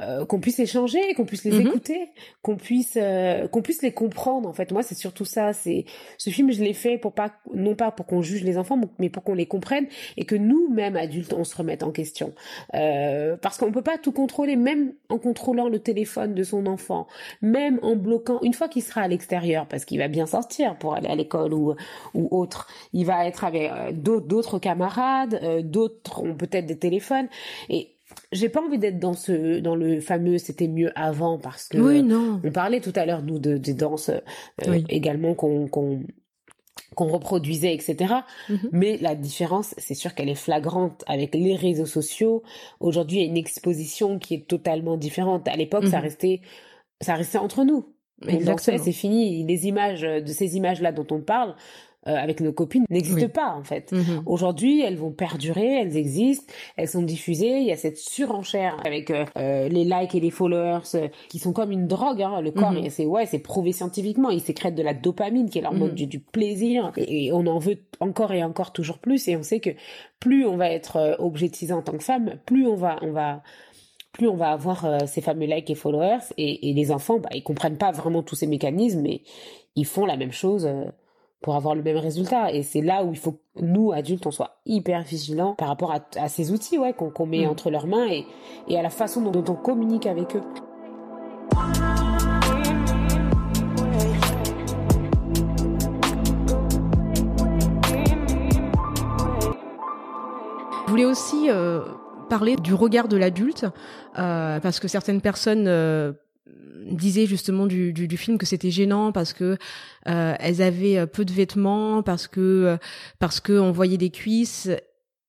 euh, 0.00 0.24
qu'on 0.26 0.40
puisse 0.40 0.58
échanger, 0.58 1.14
qu'on 1.14 1.24
puisse 1.24 1.44
les 1.44 1.52
Mhm. 1.52 1.66
écouter, 1.68 2.10
qu'on 2.42 2.56
puisse 2.56 2.96
euh, 2.96 3.48
qu'on 3.48 3.62
puisse 3.62 3.82
les 3.82 3.92
comprendre. 3.92 4.48
En 4.48 4.52
fait, 4.52 4.70
moi, 4.72 4.82
c'est 4.82 4.94
surtout 4.94 5.24
ça. 5.24 5.52
C'est 5.52 5.84
ce 6.18 6.30
film, 6.30 6.52
je 6.52 6.62
l'ai 6.62 6.74
fait 6.74 6.98
pour 6.98 7.12
pas 7.12 7.32
non 7.54 7.74
pas 7.74 7.90
pour 7.90 8.06
qu'on 8.06 8.22
juge 8.22 8.44
les 8.44 8.58
enfants, 8.58 8.78
mais 8.98 9.10
pour 9.10 9.22
qu'on 9.24 9.34
les 9.34 9.46
comprenne 9.46 9.86
et 10.16 10.24
que 10.24 10.34
nous-mêmes 10.36 10.96
adultes, 10.96 11.32
on 11.32 11.44
se 11.44 11.56
remette 11.56 11.82
en 11.82 11.90
question. 11.92 12.34
Euh, 12.74 13.36
parce 13.36 13.58
qu'on 13.58 13.72
peut 13.72 13.82
pas 13.82 13.98
tout 13.98 14.12
contrôler, 14.12 14.56
même 14.56 14.92
en 15.08 15.18
contrôlant 15.18 15.68
le 15.68 15.78
téléphone 15.80 16.34
de 16.34 16.42
son 16.44 16.66
enfant, 16.66 17.06
même 17.42 17.78
en 17.82 17.96
bloquant. 17.96 18.40
Une 18.42 18.54
fois 18.54 18.68
qu'il 18.68 18.82
sera 18.82 19.02
à 19.02 19.08
l'extérieur, 19.08 19.66
parce 19.66 19.84
qu'il 19.84 19.98
va 19.98 20.08
bien 20.08 20.26
sortir 20.26 20.76
pour 20.78 20.94
aller 20.94 21.08
à 21.08 21.14
l'école 21.16 21.52
ou 21.54 21.74
ou 22.14 22.28
autre, 22.30 22.68
il 22.92 23.04
va 23.06 23.26
être 23.26 23.44
avec 23.44 23.70
euh, 23.70 23.92
d'autres 23.92 24.26
d'autres 24.26 24.58
camarades, 24.58 25.38
euh, 25.42 25.62
d'autres 25.62 26.22
ont 26.22 26.34
peut-être 26.36 26.66
des 26.66 26.78
téléphones 26.78 27.28
et 27.68 27.97
j'ai 28.32 28.48
pas 28.48 28.62
envie 28.62 28.78
d'être 28.78 28.98
dans 28.98 29.14
ce 29.14 29.60
dans 29.60 29.74
le 29.74 30.00
fameux 30.00 30.38
c'était 30.38 30.68
mieux 30.68 30.90
avant 30.98 31.38
parce 31.38 31.68
que 31.68 31.78
Oui, 31.78 32.02
non. 32.02 32.40
on 32.44 32.50
parlait 32.50 32.80
tout 32.80 32.92
à 32.94 33.04
l'heure 33.06 33.22
nous 33.22 33.38
de 33.38 33.56
des 33.56 33.74
danses 33.74 34.08
euh, 34.10 34.20
Oui. 34.66 34.84
également 34.88 35.34
qu'on 35.34 35.68
qu'on 35.68 36.02
qu'on 36.94 37.08
reproduisait 37.08 37.74
etc 37.74 38.14
Mhm. 38.48 38.58
mais 38.72 38.96
la 39.00 39.14
différence 39.14 39.74
c'est 39.78 39.94
sûr 39.94 40.14
qu'elle 40.14 40.28
est 40.28 40.34
flagrante 40.34 41.04
avec 41.06 41.34
les 41.34 41.54
réseaux 41.54 41.86
sociaux 41.86 42.42
aujourd'hui 42.80 43.18
il 43.18 43.22
y 43.22 43.26
a 43.26 43.28
une 43.28 43.36
exposition 43.36 44.18
qui 44.18 44.34
est 44.34 44.46
totalement 44.48 44.96
différente 44.96 45.46
à 45.48 45.56
l'époque 45.56 45.86
ça 45.86 45.98
Mhm. 45.98 46.02
restait 46.04 46.40
ça 47.00 47.14
restait 47.14 47.38
entre 47.38 47.64
nous 47.64 47.94
Exactement. 48.26 48.78
c'est 48.82 48.92
fini 48.92 49.44
les 49.44 49.66
images 49.68 50.02
euh, 50.02 50.20
de 50.20 50.32
ces 50.32 50.56
images 50.56 50.80
là 50.80 50.90
dont 50.92 51.06
on 51.10 51.20
parle 51.20 51.54
euh, 52.06 52.14
avec 52.14 52.40
nos 52.40 52.52
copines 52.52 52.84
n'existent 52.90 53.22
Oui. 53.22 53.28
pas 53.32 53.54
en 53.58 53.64
fait 53.64 53.90
Mhm. 53.92 54.22
Aujourd'hui, 54.24 54.80
elles 54.82 54.96
vont 54.96 55.10
perdurer, 55.10 55.80
elles 55.80 55.96
existent, 55.96 56.52
elles 56.76 56.88
sont 56.88 57.02
diffusées. 57.02 57.58
Il 57.58 57.66
y 57.66 57.72
a 57.72 57.76
cette 57.76 57.98
surenchère 57.98 58.76
avec 58.86 59.10
euh, 59.10 59.24
euh, 59.36 59.68
les 59.68 59.84
likes 59.84 60.14
et 60.14 60.20
les 60.20 60.30
followers 60.30 60.78
euh, 60.94 61.08
qui 61.28 61.38
sont 61.38 61.52
comme 61.52 61.72
une 61.72 61.86
drogue. 61.88 62.22
Hein. 62.22 62.40
Le 62.40 62.52
corps, 62.52 62.70
Mhm. 62.72 62.88
c'est 62.90 63.06
ouais, 63.06 63.26
c'est 63.26 63.40
prouvé 63.40 63.72
scientifiquement. 63.72 64.30
Ils 64.30 64.40
sécrètent 64.40 64.76
de 64.76 64.82
la 64.82 64.94
dopamine, 64.94 65.50
qui 65.50 65.58
est 65.58 65.62
l'hormone 65.62 65.90
Mhm. 65.90 65.94
du, 65.96 66.06
du 66.06 66.20
plaisir, 66.20 66.92
et, 66.96 67.26
et 67.26 67.32
on 67.32 67.46
en 67.46 67.58
veut 67.58 67.78
encore 68.00 68.32
et 68.32 68.44
encore 68.44 68.72
toujours 68.72 68.98
plus. 68.98 69.26
Et 69.28 69.36
on 69.36 69.42
sait 69.42 69.60
que 69.60 69.70
plus 70.20 70.46
on 70.46 70.56
va 70.56 70.70
être 70.70 71.16
objetisé 71.18 71.72
en 71.72 71.82
tant 71.82 71.96
que 71.96 72.04
femme, 72.04 72.34
plus 72.46 72.66
on 72.66 72.76
va, 72.76 72.98
on 73.02 73.10
va 73.12 73.42
plus 74.12 74.26
on 74.28 74.36
va 74.36 74.50
avoir 74.50 74.84
euh, 74.84 74.98
ces 75.06 75.20
fameux 75.20 75.46
likes 75.46 75.68
et 75.70 75.74
followers 75.74 76.18
et, 76.38 76.70
et 76.70 76.72
les 76.72 76.90
enfants 76.90 77.18
bah 77.18 77.28
ils 77.34 77.42
comprennent 77.42 77.76
pas 77.76 77.92
vraiment 77.92 78.22
tous 78.22 78.34
ces 78.34 78.46
mécanismes 78.46 79.02
mais 79.02 79.20
ils 79.76 79.84
font 79.84 80.06
la 80.06 80.16
même 80.16 80.32
chose 80.32 80.66
euh, 80.66 80.86
pour 81.40 81.54
avoir 81.56 81.74
le 81.74 81.82
même 81.82 81.96
résultat 81.96 82.52
et 82.52 82.62
c'est 82.62 82.80
là 82.80 83.04
où 83.04 83.10
il 83.12 83.18
faut 83.18 83.32
que 83.32 83.38
nous 83.62 83.92
adultes 83.92 84.26
on 84.26 84.30
soit 84.30 84.58
hyper 84.66 85.02
vigilants 85.02 85.54
par 85.54 85.68
rapport 85.68 85.92
à, 85.92 86.00
à 86.16 86.28
ces 86.28 86.50
outils 86.52 86.78
ouais 86.78 86.92
qu'on 86.94 87.26
met 87.26 87.46
Mm. 87.46 87.50
entre 87.50 87.70
leurs 87.70 87.86
mains 87.86 88.08
et, 88.08 88.26
et 88.68 88.78
à 88.78 88.82
la 88.82 88.90
façon 88.90 89.20
dont, 89.22 89.30
dont 89.30 89.52
on 89.52 89.56
communique 89.56 90.06
avec 90.06 90.34
eux 90.34 90.42
Je 100.86 100.90
voulais 100.90 101.04
aussi 101.04 101.50
euh, 101.50 101.80
parler 102.30 102.56
du 102.56 102.72
regard 102.74 103.08
de 103.08 103.16
l'adulte, 103.16 103.66
euh, 104.18 104.58
parce 104.60 104.80
que 104.80 104.88
certaines 104.88 105.20
personnes 105.20 105.66
euh, 105.68 106.12
disaient 106.90 107.26
justement 107.26 107.66
du, 107.66 107.92
du, 107.92 108.08
du 108.08 108.16
film 108.16 108.38
que 108.38 108.46
c'était 108.46 108.70
gênant 108.70 109.12
parce 109.12 109.32
que 109.32 109.58
euh, 110.08 110.34
elles 110.38 110.62
avaient 110.62 111.06
peu 111.06 111.24
de 111.24 111.32
vêtements, 111.32 112.02
parce 112.02 112.26
que 112.26 112.78
parce 113.18 113.40
que 113.40 113.52
on 113.52 113.72
voyait 113.72 113.98
des 113.98 114.10
cuisses. 114.10 114.70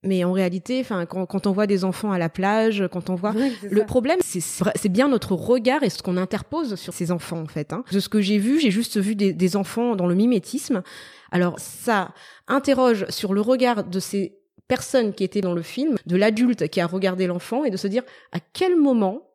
Mais 0.01 0.23
en 0.23 0.31
réalité, 0.31 0.79
enfin, 0.79 1.05
quand, 1.05 1.25
quand 1.25 1.45
on 1.45 1.51
voit 1.51 1.67
des 1.67 1.83
enfants 1.83 2.13
à 2.13 2.17
la 2.17 2.29
plage, 2.29 2.87
quand 2.89 3.09
on 3.09 3.15
voit 3.15 3.33
le 3.69 3.85
problème, 3.85 4.19
c'est 4.23 4.39
c'est 4.39 4.87
bien 4.87 5.09
notre 5.09 5.33
regard 5.33 5.83
et 5.83 5.89
ce 5.89 6.01
qu'on 6.01 6.15
interpose 6.15 6.75
sur 6.75 6.93
ces 6.93 7.11
enfants 7.11 7.41
en 7.41 7.47
fait. 7.47 7.73
Hein. 7.73 7.83
De 7.91 7.99
ce 7.99 8.07
que 8.07 8.21
j'ai 8.21 8.37
vu, 8.37 8.61
j'ai 8.61 8.71
juste 8.71 8.97
vu 8.97 9.15
des, 9.15 9.33
des 9.33 9.55
enfants 9.57 9.97
dans 9.97 10.07
le 10.07 10.15
mimétisme. 10.15 10.83
Alors 11.31 11.59
ça 11.59 12.13
interroge 12.47 13.07
sur 13.09 13.33
le 13.33 13.41
regard 13.41 13.83
de 13.83 13.99
ces 13.99 14.37
personnes 14.69 15.13
qui 15.13 15.25
étaient 15.25 15.41
dans 15.41 15.53
le 15.53 15.63
film, 15.63 15.97
de 16.05 16.15
l'adulte 16.15 16.69
qui 16.69 16.79
a 16.79 16.87
regardé 16.87 17.27
l'enfant 17.27 17.65
et 17.65 17.69
de 17.69 17.75
se 17.75 17.87
dire 17.87 18.03
à 18.31 18.39
quel 18.39 18.77
moment 18.77 19.28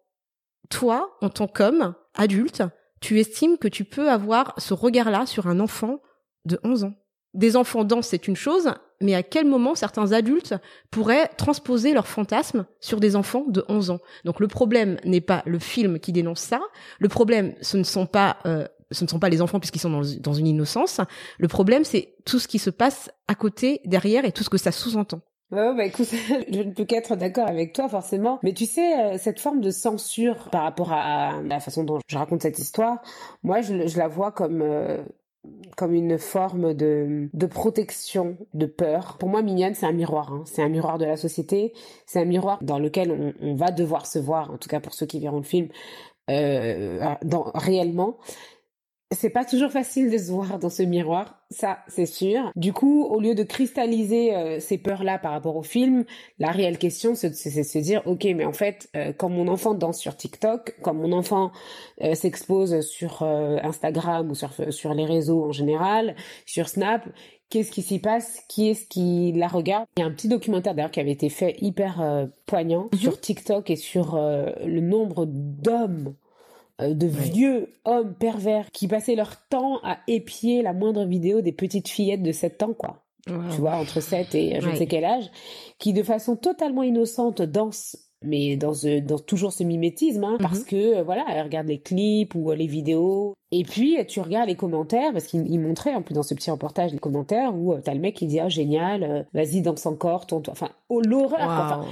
toi, 0.71 1.17
en 1.21 1.29
tant 1.29 1.47
qu'homme 1.47 1.95
adulte, 2.15 2.63
tu 3.01 3.21
estimes 3.21 3.59
que 3.59 3.69
tu 3.69 3.85
peux 3.85 4.11
avoir 4.11 4.55
ce 4.59 4.75
regard-là 4.75 5.27
sur 5.27 5.47
un 5.47 5.61
enfant 5.61 6.01
de 6.45 6.59
11 6.65 6.85
ans. 6.85 6.95
Des 7.35 7.57
enfants 7.57 7.85
dansent, 7.85 8.09
c'est 8.09 8.29
une 8.29 8.37
chose, 8.37 8.71
mais 9.01 9.15
à 9.15 9.23
quel 9.23 9.47
moment 9.47 9.75
certains 9.75 10.13
adultes 10.13 10.55
pourraient 10.91 11.29
transposer 11.37 11.93
leurs 11.93 12.07
fantasmes 12.07 12.65
sur 12.81 13.01
des 13.01 13.17
enfants 13.17 13.45
de 13.49 13.65
11 13.69 13.91
ans? 13.91 13.99
Donc 14.25 14.41
le 14.41 14.47
problème 14.47 14.99
n'est 15.05 15.21
pas 15.21 15.43
le 15.45 15.59
film 15.59 15.99
qui 15.99 16.13
dénonce 16.13 16.41
ça, 16.41 16.61
le 17.01 17.09
problème 17.09 17.55
ce 17.61 17.77
ne 17.77 17.83
sont 17.83 18.07
pas 18.07 18.39
euh, 18.47 18.67
ce 18.91 19.03
ne 19.03 19.09
sont 19.09 19.19
pas 19.19 19.29
les 19.29 19.43
enfants 19.43 19.59
puisqu'ils 19.59 19.81
sont 19.81 19.91
dans, 19.91 20.03
dans 20.21 20.33
une 20.33 20.47
innocence. 20.47 21.01
Le 21.39 21.49
problème 21.49 21.85
c'est 21.85 22.15
tout 22.25 22.39
ce 22.39 22.47
qui 22.47 22.61
se 22.61 22.71
passe 22.71 23.11
à 23.27 23.35
côté, 23.35 23.81
derrière 23.85 24.25
et 24.25 24.33
tout 24.33 24.45
ce 24.45 24.51
que 24.51 24.59
ça 24.59 24.71
sous-entend. 24.71 25.21
Ouais, 25.51 25.75
bah 25.75 25.85
écoute, 25.85 26.09
je 26.51 26.63
ne 26.63 26.73
peux 26.73 26.85
qu'être 26.85 27.17
d'accord 27.17 27.47
avec 27.47 27.73
toi 27.73 27.89
forcément. 27.89 28.39
Mais 28.43 28.53
tu 28.55 28.67
sais, 28.67 29.15
euh, 29.15 29.19
cette 29.19 29.41
forme 29.41 29.61
de 29.61 29.71
censure 29.71 30.49
par 30.51 30.63
rapport 30.63 30.93
à, 30.93 31.43
la 31.43 31.61
façon 31.61 31.85
dont 31.85 31.99
je 32.09 32.19
raconte 32.19 32.43
cette 32.43 32.59
histoire, 32.59 33.01
moi 33.43 33.61
je, 33.61 33.97
la 33.97 34.09
vois 34.09 34.33
comme 34.33 34.63
euh, 34.63 35.05
comme 35.77 35.95
une 35.95 36.19
forme 36.19 36.75
de, 36.75 37.29
de 37.33 37.47
protection, 37.47 38.39
de 38.55 38.67
peur. 38.67 39.19
Pour 39.19 39.29
moi, 39.29 39.43
Mignonne, 39.43 39.75
c'est 39.75 39.87
un 39.87 39.93
miroir. 39.93 40.33
Hein. 40.33 40.43
C'est 40.47 40.63
un 40.63 40.69
miroir 40.69 40.99
de 40.99 41.05
la 41.05 41.17
société. 41.17 41.73
C'est 42.07 42.21
un 42.21 42.25
miroir 42.25 42.59
dans 42.63 42.79
lequel 42.79 43.35
on, 43.41 43.55
va 43.55 43.71
devoir 43.71 44.07
se 44.07 44.19
voir, 44.19 44.51
en 44.51 44.57
tout 44.57 44.69
cas 44.69 44.81
pour 44.81 44.95
ceux 44.95 45.07
qui 45.07 45.21
verront 45.21 45.39
le 45.39 45.43
film, 45.43 45.69
euh, 46.31 47.15
réellement 47.55 48.17
c'est 49.15 49.31
pas 49.31 49.45
toujours 49.45 49.71
facile 49.71 50.11
de 50.11 50.19
se 50.19 50.31
voir 50.31 50.59
dans 50.59 50.69
ce 50.69 50.83
miroir, 50.83 51.39
ça 51.51 51.79
c'est 51.89 52.07
sûr. 52.07 52.51
Du 52.57 52.73
coup, 52.73 53.05
au 53.05 53.21
lieu 53.21 53.35
de 53.35 53.43
cristalliser 53.43 54.35
euh, 54.35 54.61
ces 54.61 54.79
peurs-là 54.79 55.19
par 55.19 55.33
rapport 55.33 55.57
au 55.57 55.63
film, 55.63 56.05
la 56.39 56.51
réelle 56.51 56.79
question 56.79 57.15
c'est 57.15 57.31
de 57.31 57.35
se 57.35 57.79
dire, 57.79 58.03
ok, 58.07 58.25
mais 58.35 58.45
en 58.45 58.53
fait, 58.53 58.89
euh, 58.97 59.13
quand 59.13 59.29
mon 59.29 59.49
enfant 59.49 59.75
danse 59.75 59.99
sur 59.99 60.17
TikTok, 60.17 60.77
quand 60.83 60.95
mon 60.95 61.13
enfant 61.13 61.53
euh, 62.03 62.15
s'expose 62.15 62.81
sur 62.81 63.23
Instagram 63.23 64.31
ou 64.31 64.35
sur, 64.35 64.51
sur 64.71 64.95
les 64.95 65.07
réseaux 65.07 65.45
en 65.45 65.53
général, 65.53 66.17
sur 66.47 66.69
Snap, 66.69 67.09
qu'est-ce 67.51 67.71
qui 67.71 67.83
s'y 67.83 67.99
passe, 67.99 68.43
qui 68.49 68.69
est-ce 68.69 68.87
qui 68.87 69.33
la 69.33 69.49
regarde? 69.49 69.87
Il 69.97 70.01
y 70.01 70.03
a 70.03 70.07
un 70.07 70.13
petit 70.13 70.29
documentaire 70.29 70.75
d'ailleurs 70.75 70.91
qui 70.91 71.01
avait 71.01 71.13
été 71.13 71.29
fait 71.29 71.57
hyper 71.61 72.29
poignant 72.47 72.89
mhm. 72.93 72.99
sur 72.99 73.21
TikTok 73.21 73.71
et 73.71 73.77
sur 73.77 74.17
le 74.17 74.81
nombre 74.81 75.27
d'hommes 75.27 76.15
euh, 76.15 76.24
de 76.81 77.07
vieux 77.07 77.75
hommes 77.85 78.15
pervers 78.15 78.71
qui 78.73 78.89
passaient 78.89 79.15
leur 79.15 79.47
temps 79.49 79.79
à 79.83 79.99
épier 80.09 80.63
la 80.63 80.73
moindre 80.73 81.05
vidéo 81.05 81.41
des 81.41 81.53
petites 81.53 81.89
fillettes 81.89 82.23
de 82.23 82.33
7 82.33 82.63
ans, 82.63 82.75
quoi. 82.75 83.05
Tu 83.27 83.61
vois, 83.61 83.77
entre 83.77 84.01
7 84.01 84.35
et 84.35 84.61
je 84.61 84.69
ne 84.69 84.75
sais 84.75 84.87
quel 84.87 85.05
âge, 85.05 85.31
qui 85.79 85.93
de 85.95 86.03
façon 86.03 86.37
totalement 86.37 86.83
innocente 86.83 87.41
dansent 87.41 87.97
mais 88.25 88.57
dans, 88.57 88.73
dans 89.03 89.19
toujours 89.19 89.53
ce 89.53 89.63
mimétisme, 89.65 90.25
hein, 90.25 90.37
parce 90.41 90.61
mhm. 90.61 90.65
que 90.65 91.03
voilà, 91.03 91.25
elle 91.29 91.43
regarde 91.45 91.69
les 91.69 91.81
clips 91.81 92.35
ou 92.35 92.51
les 92.53 92.67
vidéos, 92.67 93.35
et 93.51 93.63
puis 93.65 93.99
tu 94.07 94.21
regardes 94.21 94.49
les 94.49 94.57
commentaires, 94.57 95.13
parce 95.13 95.27
qu'il 95.27 95.61
montrait 95.61 95.95
en 95.95 96.03
plus 96.03 96.15
dans 96.15 96.23
ce 96.23 96.35
petit 96.35 96.51
reportage 96.51 96.93
les 96.93 96.99
commentaires 96.99 97.55
où 97.55 97.73
euh, 97.73 97.81
t'as 97.83 97.95
le 97.95 98.01
mec 98.01 98.17
qui 98.17 98.27
dit 98.27 98.41
ah 98.41 98.49
génial, 98.49 99.03
euh, 99.03 99.23
vas-y 99.33 99.61
danse 99.61 99.87
encore, 99.87 100.27
ton, 100.27 100.43
enfin 100.49 100.71
oh 100.89 101.01
l'horreur, 101.03 101.41
enfin, 101.41 101.85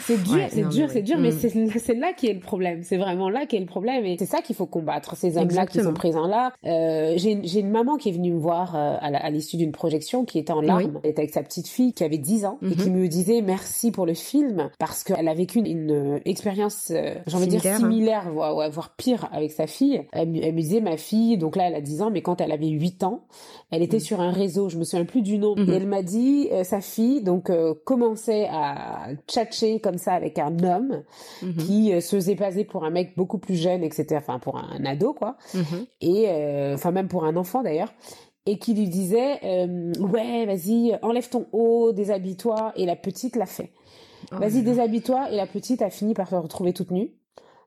c'est 0.00 0.22
dur, 0.22 0.38
c'est 0.48 0.68
dur, 0.68 0.88
c'est 0.90 1.02
dur, 1.02 1.18
mais 1.18 1.30
mm. 1.30 1.70
c'est 1.76 1.94
là 1.94 2.12
qui 2.12 2.26
est 2.28 2.34
le 2.34 2.40
problème. 2.40 2.82
C'est 2.82 2.96
vraiment 2.96 3.28
là 3.28 3.46
qui 3.46 3.56
est 3.56 3.60
le 3.60 3.66
problème, 3.66 4.04
et 4.04 4.16
c'est 4.18 4.26
ça 4.26 4.40
qu'il 4.40 4.56
faut 4.56 4.66
combattre. 4.66 5.16
Ces 5.16 5.36
hommes-là 5.36 5.66
qui 5.66 5.82
sont 5.82 5.94
présents 5.94 6.26
là. 6.26 6.52
Euh, 6.66 7.14
J'ai 7.16 7.60
une 7.60 7.70
maman 7.70 7.96
qui 7.96 8.08
est 8.08 8.12
venue 8.12 8.32
me 8.32 8.38
voir 8.38 8.74
euh, 8.74 8.96
à 9.00 9.30
l'issue 9.30 9.56
d'une 9.56 9.72
projection, 9.72 10.24
qui 10.24 10.38
était 10.38 10.52
en 10.52 10.60
larmes, 10.60 11.00
elle 11.02 11.10
était 11.10 11.20
avec 11.20 11.32
sa 11.32 11.42
petite 11.42 11.68
fille 11.68 11.92
qui 11.92 12.04
avait 12.04 12.18
10 12.18 12.44
ans 12.44 12.58
et 12.62 12.74
qui 12.74 12.90
mhm. 12.90 13.00
me 13.00 13.08
disait 13.08 13.42
merci 13.42 13.90
pour 13.90 14.06
le 14.06 14.14
film 14.14 14.70
parce 14.78 15.04
qu'elle 15.04 15.28
a 15.28 15.34
vécu 15.34 15.58
une, 15.58 15.90
euh, 15.90 16.18
expérience, 16.24 16.90
euh, 16.90 17.14
j'ai 17.26 17.36
envie 17.36 17.46
de 17.46 17.56
dire 17.56 17.76
similaire, 17.76 18.30
voire, 18.32 18.70
voire, 18.70 18.94
pire 18.96 19.28
avec 19.32 19.50
sa 19.50 19.66
fille. 19.66 20.02
Elle, 20.12 20.36
elle, 20.42 20.54
me 20.54 20.60
disait 20.60 20.80
ma 20.80 20.96
fille, 20.96 21.38
donc 21.38 21.56
là 21.56 21.64
elle 21.68 21.74
a 21.74 21.80
10 21.80 22.02
ans, 22.02 22.10
mais 22.10 22.22
quand 22.22 22.40
elle 22.40 22.52
avait 22.52 22.68
8 22.68 23.04
ans, 23.04 23.24
elle 23.70 23.82
était 23.82 23.98
mm. 23.98 24.00
sur 24.00 24.20
un 24.20 24.30
réseau, 24.30 24.68
je 24.68 24.78
me 24.78 24.84
souviens 24.84 25.04
plus 25.04 25.22
du 25.22 25.38
nom, 25.38 25.54
mhm. 25.56 25.68
et 25.68 25.72
elle 25.74 25.86
m'a 25.86 26.02
dit 26.02 26.48
sa 26.64 26.80
fille 26.80 27.22
donc 27.22 27.50
commençait 27.84 28.48
à 28.50 29.08
tchatcher 29.26 29.80
comme 29.80 29.89
ça 29.98 30.14
avec 30.14 30.38
un 30.38 30.58
homme 30.62 31.02
mhm. 31.42 31.56
qui 31.56 31.92
euh, 31.92 32.00
se 32.00 32.16
faisait 32.16 32.36
passer 32.36 32.64
pour 32.64 32.84
un 32.84 32.90
mec 32.90 33.16
beaucoup 33.16 33.38
plus 33.38 33.56
jeune, 33.56 33.82
etc. 33.82 34.06
Enfin, 34.16 34.38
pour 34.38 34.56
un 34.58 34.84
ado, 34.84 35.14
quoi. 35.14 35.36
Mhm. 35.54 35.86
Et, 36.00 36.28
euh, 36.28 36.74
enfin, 36.74 36.90
même 36.90 37.08
pour 37.08 37.24
un 37.24 37.36
enfant, 37.36 37.62
d'ailleurs. 37.62 37.92
Et 38.46 38.58
qui 38.58 38.74
lui 38.74 38.88
disait, 38.88 39.38
euh, 39.44 39.92
ouais, 40.00 40.46
vas-y, 40.46 40.98
enlève 41.02 41.28
ton 41.28 41.46
haut, 41.52 41.92
déshabille-toi. 41.92 42.72
Et 42.76 42.86
la 42.86 42.96
petite 42.96 43.36
l'a 43.36 43.46
fait. 43.46 43.72
Oh 44.32 44.36
vas-y, 44.36 44.62
déshabille-toi. 44.62 45.30
Et 45.30 45.36
la 45.36 45.46
petite 45.46 45.82
a 45.82 45.90
fini 45.90 46.14
par 46.14 46.28
se 46.28 46.36
retrouver 46.36 46.72
toute 46.72 46.90
nue. 46.90 47.12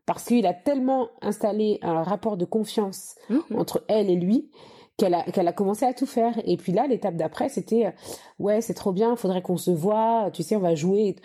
Parce 0.06 0.26
qu'il 0.26 0.46
a 0.46 0.54
tellement 0.54 1.08
installé 1.22 1.80
un 1.82 2.04
rapport 2.04 2.36
de 2.36 2.46
confiance 2.46 3.16
mhm. 3.30 3.58
entre 3.58 3.84
elle 3.88 4.10
et 4.10 4.16
lui 4.16 4.50
qu'elle 4.98 5.14
a, 5.14 5.24
qu'elle 5.24 5.48
a 5.48 5.54
commencé 5.54 5.86
à 5.86 5.94
tout 5.94 6.06
faire. 6.06 6.34
Et 6.46 6.58
puis 6.58 6.72
là, 6.72 6.88
l'étape 6.88 7.16
d'après, 7.16 7.50
c'était, 7.50 7.94
ouais, 8.40 8.62
c'est 8.62 8.74
trop 8.74 8.92
bien, 8.92 9.16
faudrait 9.16 9.42
qu'on 9.42 9.58
se 9.58 9.72
voit, 9.72 10.30
tu 10.34 10.44
sais, 10.44 10.56
on 10.56 10.60
va 10.60 10.76
jouer. 10.76 11.16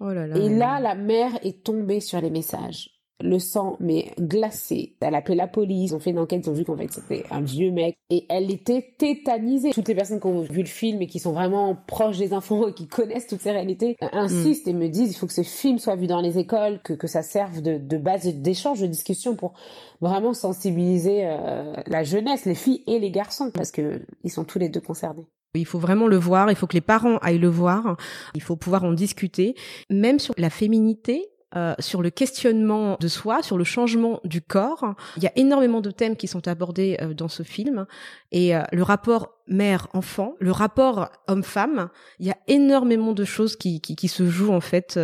Oh 0.00 0.10
et 0.10 0.48
là, 0.48 0.80
la 0.80 0.94
mère 0.94 1.38
est 1.42 1.64
tombée 1.64 2.00
sur 2.00 2.20
les 2.20 2.30
messages. 2.30 2.90
Le 3.20 3.40
sang, 3.40 3.76
mais 3.80 4.12
glacé. 4.20 4.94
Elle 5.00 5.16
a 5.16 5.18
appelé 5.18 5.34
la 5.34 5.48
police, 5.48 5.90
ils 5.90 5.94
ont 5.96 5.98
fait 5.98 6.10
une 6.10 6.20
enquête, 6.20 6.46
ils 6.46 6.50
ont 6.50 6.52
vu 6.52 6.64
qu'en 6.64 6.76
fait 6.76 6.92
c'était 6.92 7.24
un 7.32 7.40
vieux 7.40 7.72
mec. 7.72 7.96
Et 8.10 8.26
elle 8.28 8.48
était 8.52 8.94
tétanisée. 8.96 9.70
Toutes 9.70 9.88
les 9.88 9.96
personnes 9.96 10.20
qui 10.20 10.26
ont 10.28 10.42
vu 10.42 10.60
le 10.60 10.68
film 10.68 11.02
et 11.02 11.08
qui 11.08 11.18
sont 11.18 11.32
vraiment 11.32 11.76
proches 11.88 12.18
des 12.18 12.32
enfants 12.32 12.68
et 12.68 12.74
qui 12.74 12.86
connaissent 12.86 13.26
toutes 13.26 13.40
ces 13.40 13.50
réalités 13.50 13.96
euh, 14.04 14.06
insistent 14.12 14.68
et 14.68 14.72
me 14.72 14.88
disent 14.88 15.10
il 15.10 15.14
faut 15.14 15.26
que 15.26 15.32
ce 15.32 15.42
film 15.42 15.78
soit 15.78 15.96
vu 15.96 16.06
dans 16.06 16.20
les 16.20 16.38
écoles, 16.38 16.80
que, 16.84 16.92
que 16.92 17.08
ça 17.08 17.22
serve 17.22 17.60
de, 17.60 17.76
de 17.76 17.96
base 17.96 18.24
d'échange, 18.26 18.80
de 18.80 18.86
discussion 18.86 19.34
pour 19.34 19.54
vraiment 20.00 20.32
sensibiliser 20.32 21.26
euh, 21.26 21.74
la 21.88 22.04
jeunesse, 22.04 22.44
les 22.44 22.54
filles 22.54 22.84
et 22.86 23.00
les 23.00 23.10
garçons, 23.10 23.50
parce 23.52 23.72
que 23.72 24.00
ils 24.22 24.30
sont 24.30 24.44
tous 24.44 24.60
les 24.60 24.68
deux 24.68 24.80
concernés. 24.80 25.26
Il 25.54 25.66
faut 25.66 25.78
vraiment 25.78 26.06
le 26.06 26.16
voir, 26.16 26.50
il 26.50 26.56
faut 26.56 26.66
que 26.66 26.74
les 26.74 26.80
parents 26.80 27.18
aillent 27.18 27.38
le 27.38 27.48
voir, 27.48 27.96
il 28.34 28.42
faut 28.42 28.56
pouvoir 28.56 28.84
en 28.84 28.92
discuter, 28.92 29.54
même 29.90 30.18
sur 30.18 30.34
la 30.36 30.50
féminité. 30.50 31.30
Euh, 31.56 31.74
sur 31.78 32.02
le 32.02 32.10
questionnement 32.10 32.98
de 33.00 33.08
soi, 33.08 33.42
sur 33.42 33.56
le 33.56 33.64
changement 33.64 34.20
du 34.22 34.42
corps. 34.42 34.94
Il 35.16 35.22
y 35.22 35.26
a 35.26 35.32
énormément 35.34 35.80
de 35.80 35.90
thèmes 35.90 36.14
qui 36.14 36.28
sont 36.28 36.46
abordés 36.46 36.98
euh, 37.00 37.14
dans 37.14 37.28
ce 37.28 37.42
film. 37.42 37.86
Et 38.32 38.54
euh, 38.54 38.64
le 38.70 38.82
rapport 38.82 39.30
mère-enfant, 39.46 40.34
le 40.40 40.52
rapport 40.52 41.08
homme-femme, 41.26 41.88
il 42.18 42.26
y 42.26 42.30
a 42.30 42.36
énormément 42.48 43.14
de 43.14 43.24
choses 43.24 43.56
qui, 43.56 43.80
qui, 43.80 43.96
qui 43.96 44.08
se 44.08 44.26
jouent 44.26 44.52
en 44.52 44.60
fait 44.60 45.00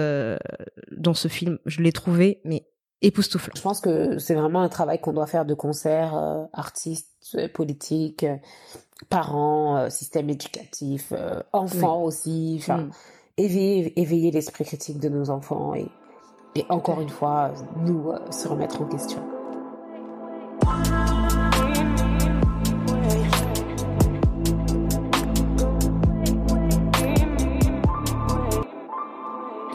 dans 0.91 1.15
ce 1.15 1.29
film. 1.29 1.59
Je 1.65 1.81
l'ai 1.81 1.93
trouvé, 1.93 2.43
mais 2.45 2.67
époustouflant. 3.01 3.55
Je 3.57 3.63
pense 3.63 3.81
que 3.81 4.19
c'est 4.19 4.35
vraiment 4.35 4.61
un 4.61 4.69
travail 4.69 5.01
qu'on 5.01 5.15
doit 5.15 5.27
faire 5.27 5.47
de 5.47 5.55
concert, 5.55 6.15
artistes, 6.53 7.39
politiques, 7.55 8.27
parents, 9.09 9.77
euh, 9.77 9.91
système 9.91 10.31
éducatif, 10.31 11.13
euh, 11.13 11.41
enfants 11.53 12.03
aussi, 12.03 12.59
enfin, 12.61 12.79
mm. 12.79 12.91
éveiller, 13.39 14.01
éveiller 14.01 14.31
l'esprit 14.31 14.65
critique 14.65 14.99
de 14.99 15.09
nos 15.09 15.31
enfants 15.31 15.75
et, 15.75 15.89
et 16.55 16.65
encore 16.69 17.01
une 17.01 17.09
fois, 17.09 17.53
nous 17.77 18.11
euh, 18.11 18.31
se 18.31 18.49
remettre 18.49 18.81
en 18.81 18.87
question. 18.87 19.23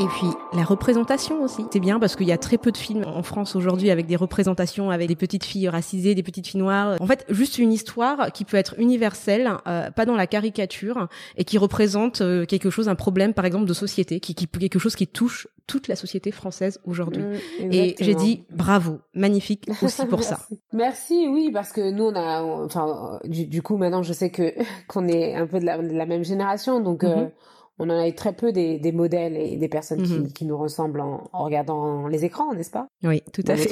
Puis 0.09 0.27
la 0.53 0.63
représentation 0.63 1.41
aussi. 1.43 1.65
C'est 1.71 1.79
bien 1.79 1.99
parce 1.99 2.15
qu'il 2.15 2.27
y 2.27 2.31
a 2.31 2.37
très 2.37 2.57
peu 2.57 2.71
de 2.71 2.77
films 2.77 3.05
en 3.05 3.23
France 3.23 3.55
aujourd'hui 3.55 3.89
avec 3.89 4.05
des 4.05 4.15
représentations 4.15 4.91
avec 4.91 5.07
des 5.07 5.15
petites 5.15 5.43
filles 5.43 5.69
racisées, 5.69 6.15
des 6.15 6.23
petites 6.23 6.47
filles 6.47 6.59
noires. 6.59 6.97
En 6.99 7.07
fait, 7.07 7.25
juste 7.29 7.57
une 7.57 7.71
histoire 7.71 8.31
qui 8.31 8.45
peut 8.45 8.57
être 8.57 8.75
universelle, 8.77 9.49
euh, 9.67 9.91
pas 9.91 10.05
dans 10.05 10.15
la 10.15 10.27
caricature, 10.27 11.07
et 11.37 11.43
qui 11.43 11.57
représente 11.57 12.21
euh, 12.21 12.45
quelque 12.45 12.69
chose, 12.69 12.89
un 12.89 12.95
problème 12.95 13.33
par 13.33 13.45
exemple 13.45 13.65
de 13.65 13.73
société, 13.73 14.19
qui, 14.19 14.35
qui 14.35 14.47
quelque 14.47 14.79
chose 14.79 14.95
qui 14.95 15.07
touche 15.07 15.47
toute 15.67 15.87
la 15.87 15.95
société 15.95 16.31
française 16.31 16.79
aujourd'hui. 16.85 17.21
Mmh, 17.21 17.71
et 17.71 17.95
j'ai 17.99 18.15
dit 18.15 18.43
bravo, 18.49 18.99
magnifique 19.13 19.69
aussi 19.83 20.05
pour 20.05 20.23
ça. 20.23 20.39
Merci, 20.73 21.27
oui, 21.29 21.51
parce 21.53 21.71
que 21.71 21.91
nous 21.91 22.05
on 22.05 22.15
a, 22.15 22.41
enfin, 22.41 23.19
du, 23.25 23.61
coup 23.61 23.77
maintenant 23.77 24.01
je 24.01 24.13
sais 24.13 24.31
que 24.31 24.53
qu'on 24.87 25.07
est 25.07 25.35
un 25.35 25.45
peu 25.45 25.59
de 25.59 25.65
la, 25.65 26.05
même 26.05 26.23
génération, 26.23 26.79
donc. 26.79 27.03
Euh, 27.03 27.25
mmh 27.25 27.31
on 27.79 27.89
en 27.89 27.97
a 27.97 28.07
eu 28.07 28.13
très 28.13 28.33
peu 28.33 28.51
des, 28.51 28.77
des 28.77 28.91
modèles 28.91 29.35
et 29.37 29.55
des 29.57 29.67
personnes 29.69 30.01
Mhm. 30.01 30.27
qui, 30.27 30.33
qui 30.33 30.45
nous 30.45 30.57
ressemblent 30.57 31.01
en, 31.01 31.23
en 31.33 31.43
regardant 31.45 32.07
les 32.07 32.25
écrans, 32.25 32.53
n'est-ce 32.53 32.71
pas? 32.71 32.87
Oui, 33.03 33.23
tout 33.33 33.43
à 33.47 33.55
fait. 33.55 33.69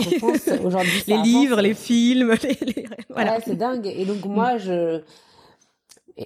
Aujourd'hui, 0.63 1.03
les 1.07 1.13
avance. 1.13 1.27
livres, 1.27 1.61
les 1.61 1.73
films, 1.73 2.33
les, 2.43 2.57
les- 2.73 2.85
voilà. 3.09 3.33
Ouais, 3.35 3.41
c'est 3.45 3.55
dingue. 3.57 3.85
Et 3.85 4.05
donc 4.05 4.25
moi, 4.25 4.57
je 4.57 5.01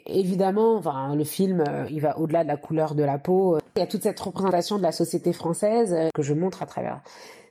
évidemment, 0.06 0.76
enfin, 0.78 1.15
le 1.15 1.24
film, 1.24 1.63
euh, 1.67 1.86
il 1.89 2.02
va 2.02 2.17
au-delà 2.17 2.44
de 2.44 2.48
la 2.48 2.58
couleur 2.58 2.96
de 2.96 3.04
la 3.04 3.17
peau. 3.17 3.58
Il 3.76 3.80
y 3.80 3.84
a 3.84 3.88
toute 3.88 4.04
cette 4.04 4.20
représentation 4.20 4.78
de 4.78 4.84
la 4.84 4.91
société 4.91 5.34
française 5.34 5.94
euh, 5.94 6.10
que 6.13 6.22
je 6.22 6.34
montre 6.34 6.62
à 6.63 6.65
travers 6.65 7.02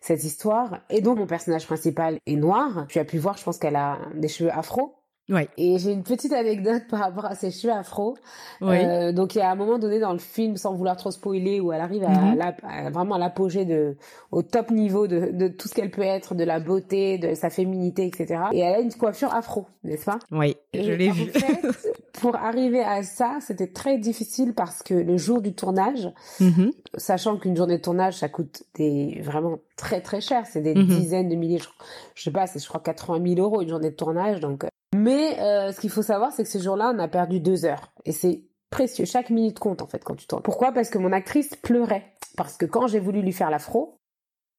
cette 0.01 0.25
histoire. 0.25 0.79
Et 0.89 1.03
donc 1.03 1.19
mon 1.19 1.27
personnage 1.27 1.67
principal 1.67 2.19
est 2.27 2.37
noir. 2.37 2.87
Tu 2.89 2.99
as 2.99 3.05
pu 3.05 3.19
voir, 3.19 3.37
je 3.37 3.45
pense 3.45 3.59
qu'elle 3.59 3.77
a 3.77 3.99
des 4.15 4.29
cheveux 4.29 4.51
afro. 4.51 4.95
Ouais. 5.31 5.49
Et 5.57 5.79
j'ai 5.79 5.93
une 5.93 6.03
petite 6.03 6.33
anecdote 6.33 6.83
par 6.91 7.01
rapport 7.01 7.25
à 7.25 7.35
ses 7.35 7.51
cheveux 7.51 7.73
afro. 7.73 8.17
Euh, 8.63 9.13
donc 9.13 9.35
il 9.35 9.39
y 9.39 9.41
a 9.41 9.51
un 9.51 9.55
moment 9.55 9.79
donné 9.79 9.99
dans 10.01 10.13
le 10.13 10.19
film, 10.19 10.57
sans 10.57 10.75
vouloir 10.75 10.97
trop 10.97 11.11
spoiler, 11.11 11.61
où 11.61 11.73
elle 11.73 11.81
arrive 11.81 12.05
à, 12.05 12.09
Mhm. 12.11 12.37
la- 12.39 12.57
à 12.65 12.91
vraiment 12.91 13.15
à 13.15 13.19
l'apogée 13.19 13.65
de, 13.65 13.97
au 14.33 14.43
top 14.43 14.71
niveau 14.71 15.07
de, 15.07 15.31
de 15.33 15.49
tout 15.49 15.69
ce 15.69 15.75
qu'elle 15.75 15.91
peut 15.91 16.03
être, 16.03 16.35
de 16.35 16.45
la 16.45 16.59
beauté, 16.61 17.19
de 17.19 17.35
sa 17.35 17.49
féminité, 17.49 18.07
etc. 18.07 18.43
Et 18.53 18.59
elle 18.61 18.75
a 18.75 18.81
une 18.81 18.93
coiffure 18.93 19.33
afro, 19.35 19.67
n'est-ce 19.85 20.05
pas? 20.05 20.19
Oui, 20.33 20.57
je 20.75 20.93
l'ai 20.93 21.11
vu. 21.11 21.27
fait, 21.31 21.61
pour 22.21 22.37
arriver 22.37 22.83
à 22.83 23.03
ça, 23.03 23.39
c'était 23.41 23.69
très 23.69 23.99
difficile 23.99 24.53
parce 24.55 24.83
que 24.83 24.95
le 24.95 25.17
jour 25.17 25.41
du 25.41 25.55
tournage, 25.55 26.11
Mhm. 26.41 26.73
sachant 26.97 27.37
qu'une 27.39 27.57
journée 27.57 27.77
de 27.79 27.83
tournage, 27.83 28.17
ça 28.19 28.29
coûte 28.29 28.65
des 28.75 29.21
vraiment 29.23 29.59
très 29.77 30.01
très 30.01 30.21
cher, 30.21 30.45
c'est 30.47 30.61
des 30.61 30.75
Mhm. 30.75 30.87
dizaines 30.87 31.29
de 31.29 31.37
milliers, 31.37 31.59
je, 31.59 31.69
je 32.15 32.23
sais 32.25 32.31
pas, 32.33 32.47
c'est 32.47 32.59
je 32.59 32.69
crois 32.69 32.81
80 32.81 33.23
000 33.35 33.41
euros 33.41 33.63
une 33.63 33.69
journée 33.69 33.91
de 33.91 33.95
tournage. 33.97 34.41
Donc, 34.41 34.65
euh. 34.65 34.69
Mais 34.95 35.39
euh, 35.41 35.73
ce 35.73 35.81
qu'il 35.81 35.91
faut 35.91 36.03
savoir, 36.03 36.33
c'est 36.33 36.43
que 36.43 36.49
ce 36.49 36.59
jour-là, 36.59 36.93
on 36.95 36.99
a 36.99 37.09
perdu 37.09 37.41
deux 37.41 37.65
heures 37.65 37.93
et 38.05 38.13
c'est 38.13 38.43
précieux. 38.71 39.05
Chaque 39.05 39.31
minute 39.31 39.59
compte 39.59 39.83
en 39.83 39.87
fait 39.87 40.03
quand 40.05 40.15
tu 40.15 40.27
tournes. 40.27 40.43
Pourquoi? 40.43 40.73
Parce 40.73 40.91
que 40.91 40.99
mon 40.99 41.13
actrice 41.13 41.55
pleurait 41.57 42.13
parce 42.37 42.57
que 42.57 42.67
quand 42.67 42.87
j'ai 42.87 43.01
voulu 43.01 43.23
lui 43.23 43.33
faire 43.33 43.51
l'afro. 43.51 43.97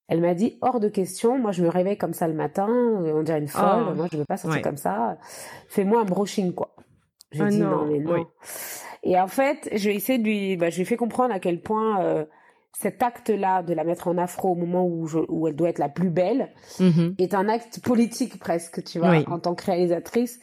Elle 0.07 0.19
m'a 0.19 0.33
dit 0.33 0.57
hors 0.61 0.81
de 0.81 0.89
question, 0.89 1.37
moi 1.39 1.53
je 1.53 1.63
me 1.63 1.69
réveille 1.69 1.97
comme 1.97 2.11
ça 2.13 2.27
le 2.27 2.33
matin, 2.33 2.67
on 2.67 3.23
dirait 3.23 3.39
une 3.39 3.47
folle, 3.47 3.85
Oh. 3.91 3.95
moi 3.95 4.07
je 4.11 4.17
veux 4.17 4.25
pas 4.25 4.35
sortir 4.35 4.57
Ouais. 4.57 4.61
comme 4.61 4.75
ça, 4.75 5.17
fais-moi 5.69 6.01
un 6.01 6.03
brushing 6.03 6.53
quoi. 6.53 6.75
J'ai 7.31 7.43
Ah 7.43 7.47
dit 7.47 7.59
non, 7.59 7.69
non 7.69 7.85
mais 7.85 7.99
non. 7.99 8.13
oui. 8.15 8.21
Et 9.03 9.17
en 9.17 9.27
fait, 9.27 9.69
je 9.71 9.87
vais 9.89 9.95
essayer 9.95 10.19
de 10.19 10.25
lui, 10.25 10.57
bah, 10.57 10.69
je 10.69 10.75
lui 10.75 10.81
ai 10.81 10.85
fait 10.85 10.97
comprendre 10.97 11.33
à 11.33 11.39
quel 11.39 11.61
point 11.61 12.01
euh, 12.03 12.25
cet 12.73 13.03
acte-là 13.03 13.63
de 13.63 13.73
la 13.73 13.83
mettre 13.83 14.07
en 14.07 14.17
afro 14.17 14.51
au 14.51 14.55
moment 14.55 14.85
où, 14.87 15.05
je, 15.05 15.19
où 15.29 15.47
elle 15.47 15.55
doit 15.55 15.69
être 15.69 15.79
la 15.79 15.89
plus 15.89 16.09
belle 16.09 16.51
Mhm. 16.79 17.15
est 17.19 17.33
un 17.33 17.47
acte 17.49 17.79
politique 17.83 18.39
presque, 18.39 18.83
tu 18.83 18.99
vois, 18.99 19.11
Oui. 19.11 19.23
en 19.27 19.39
tant 19.39 19.55
que 19.55 19.65
réalisatrice. 19.65 20.39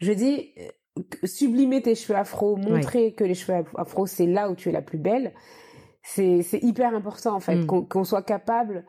Je 0.00 0.12
dis, 0.12 0.52
euh, 0.58 1.02
sublimer 1.24 1.82
tes 1.82 1.94
cheveux 1.94 2.18
afro, 2.18 2.56
montrer 2.56 3.12
que 3.14 3.24
les 3.24 3.34
cheveux 3.34 3.58
af- 3.58 3.74
afro, 3.76 4.06
c'est 4.06 4.26
là 4.26 4.50
où 4.50 4.54
tu 4.54 4.68
es 4.68 4.72
la 4.72 4.82
plus 4.82 4.98
belle, 4.98 5.32
c'est 6.02 6.42
hyper 6.62 6.94
important 6.94 7.34
en 7.34 7.40
fait, 7.40 7.56
Mm. 7.56 7.66
qu'on 7.66 7.82
qu'on 7.84 8.04
soit 8.04 8.22
capable 8.22 8.84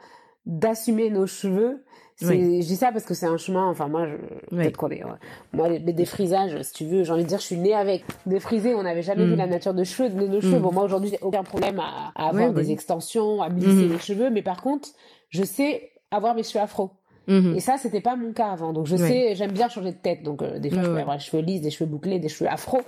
d'assumer 0.46 1.10
nos 1.10 1.28
cheveux. 1.28 1.84
Oui. 2.28 2.62
Je 2.62 2.68
dis 2.68 2.76
ça 2.76 2.92
parce 2.92 3.06
que 3.06 3.14
c'est 3.14 3.26
un 3.26 3.38
chemin, 3.38 3.66
enfin 3.70 3.88
moi, 3.88 4.08
je, 4.08 4.14
Oui. 4.56 4.64
peut-être 4.64 4.78
qu'on 4.78 4.90
est, 4.90 5.04
ouais. 5.04 5.12
moi 5.54 5.70
les, 5.70 5.80
les 5.80 5.94
défrisages, 5.94 6.62
si 6.62 6.74
tu 6.74 6.86
veux, 6.86 7.04
j'ai 7.04 7.12
envie 7.12 7.24
de 7.24 7.28
dire, 7.28 7.40
je 7.40 7.46
suis 7.46 7.58
née 7.58 7.74
avec. 7.74 8.04
Défrisé, 8.26 8.76
on 8.76 8.84
n'avait 8.84 9.02
jamais 9.02 9.26
Mm. 9.26 9.30
vu 9.30 9.36
la 9.36 9.48
nature 9.48 9.74
de 9.74 9.84
cheveux, 9.84 10.10
de 10.10 10.28
nos 10.28 10.42
cheveux. 10.42 10.60
Mm. 10.60 10.62
Bon, 10.62 10.72
moi 10.72 10.84
aujourd'hui, 10.84 11.10
j'ai 11.10 11.20
aucun 11.22 11.44
problème 11.44 11.80
à, 11.80 12.12
à 12.16 12.30
avoir 12.30 12.50
Oui, 12.50 12.56
des 12.56 12.72
extensions, 12.72 13.42
à 13.42 13.50
me 13.50 13.60
lisser 13.60 13.86
Mhm. 13.88 13.92
les 13.94 14.00
cheveux, 14.00 14.30
mais 14.30 14.42
par 14.42 14.62
contre, 14.62 14.90
je 15.30 15.44
sais 15.44 15.92
avoir 16.12 16.36
mes 16.36 16.44
cheveux 16.44 16.64
afro. 16.64 16.92
Mhm. 17.28 17.56
Et 17.56 17.60
ça, 17.60 17.78
c'était 17.78 18.02
pas 18.02 18.16
mon 18.16 18.34
cas 18.34 18.48
avant. 18.52 18.74
Donc 18.74 18.88
je 18.88 18.96
Ouais. 18.96 19.08
sais, 19.08 19.36
j'aime 19.36 19.52
bien 19.52 19.70
changer 19.70 19.92
de 19.92 19.98
tête. 19.98 20.24
Donc 20.24 20.42
euh, 20.42 20.60
des 20.60 20.70
fois, 20.70 20.80
Ouais, 20.80 20.84
je 20.86 20.90
peux 20.90 20.96
ouais. 20.96 21.02
avoir 21.02 21.18
les 21.18 21.22
cheveux 21.24 21.42
lisses, 21.44 21.62
des 21.62 21.70
cheveux 21.72 21.90
bouclés, 21.90 22.20
des 22.20 22.30
cheveux 22.30 22.50
afro. 22.50 22.80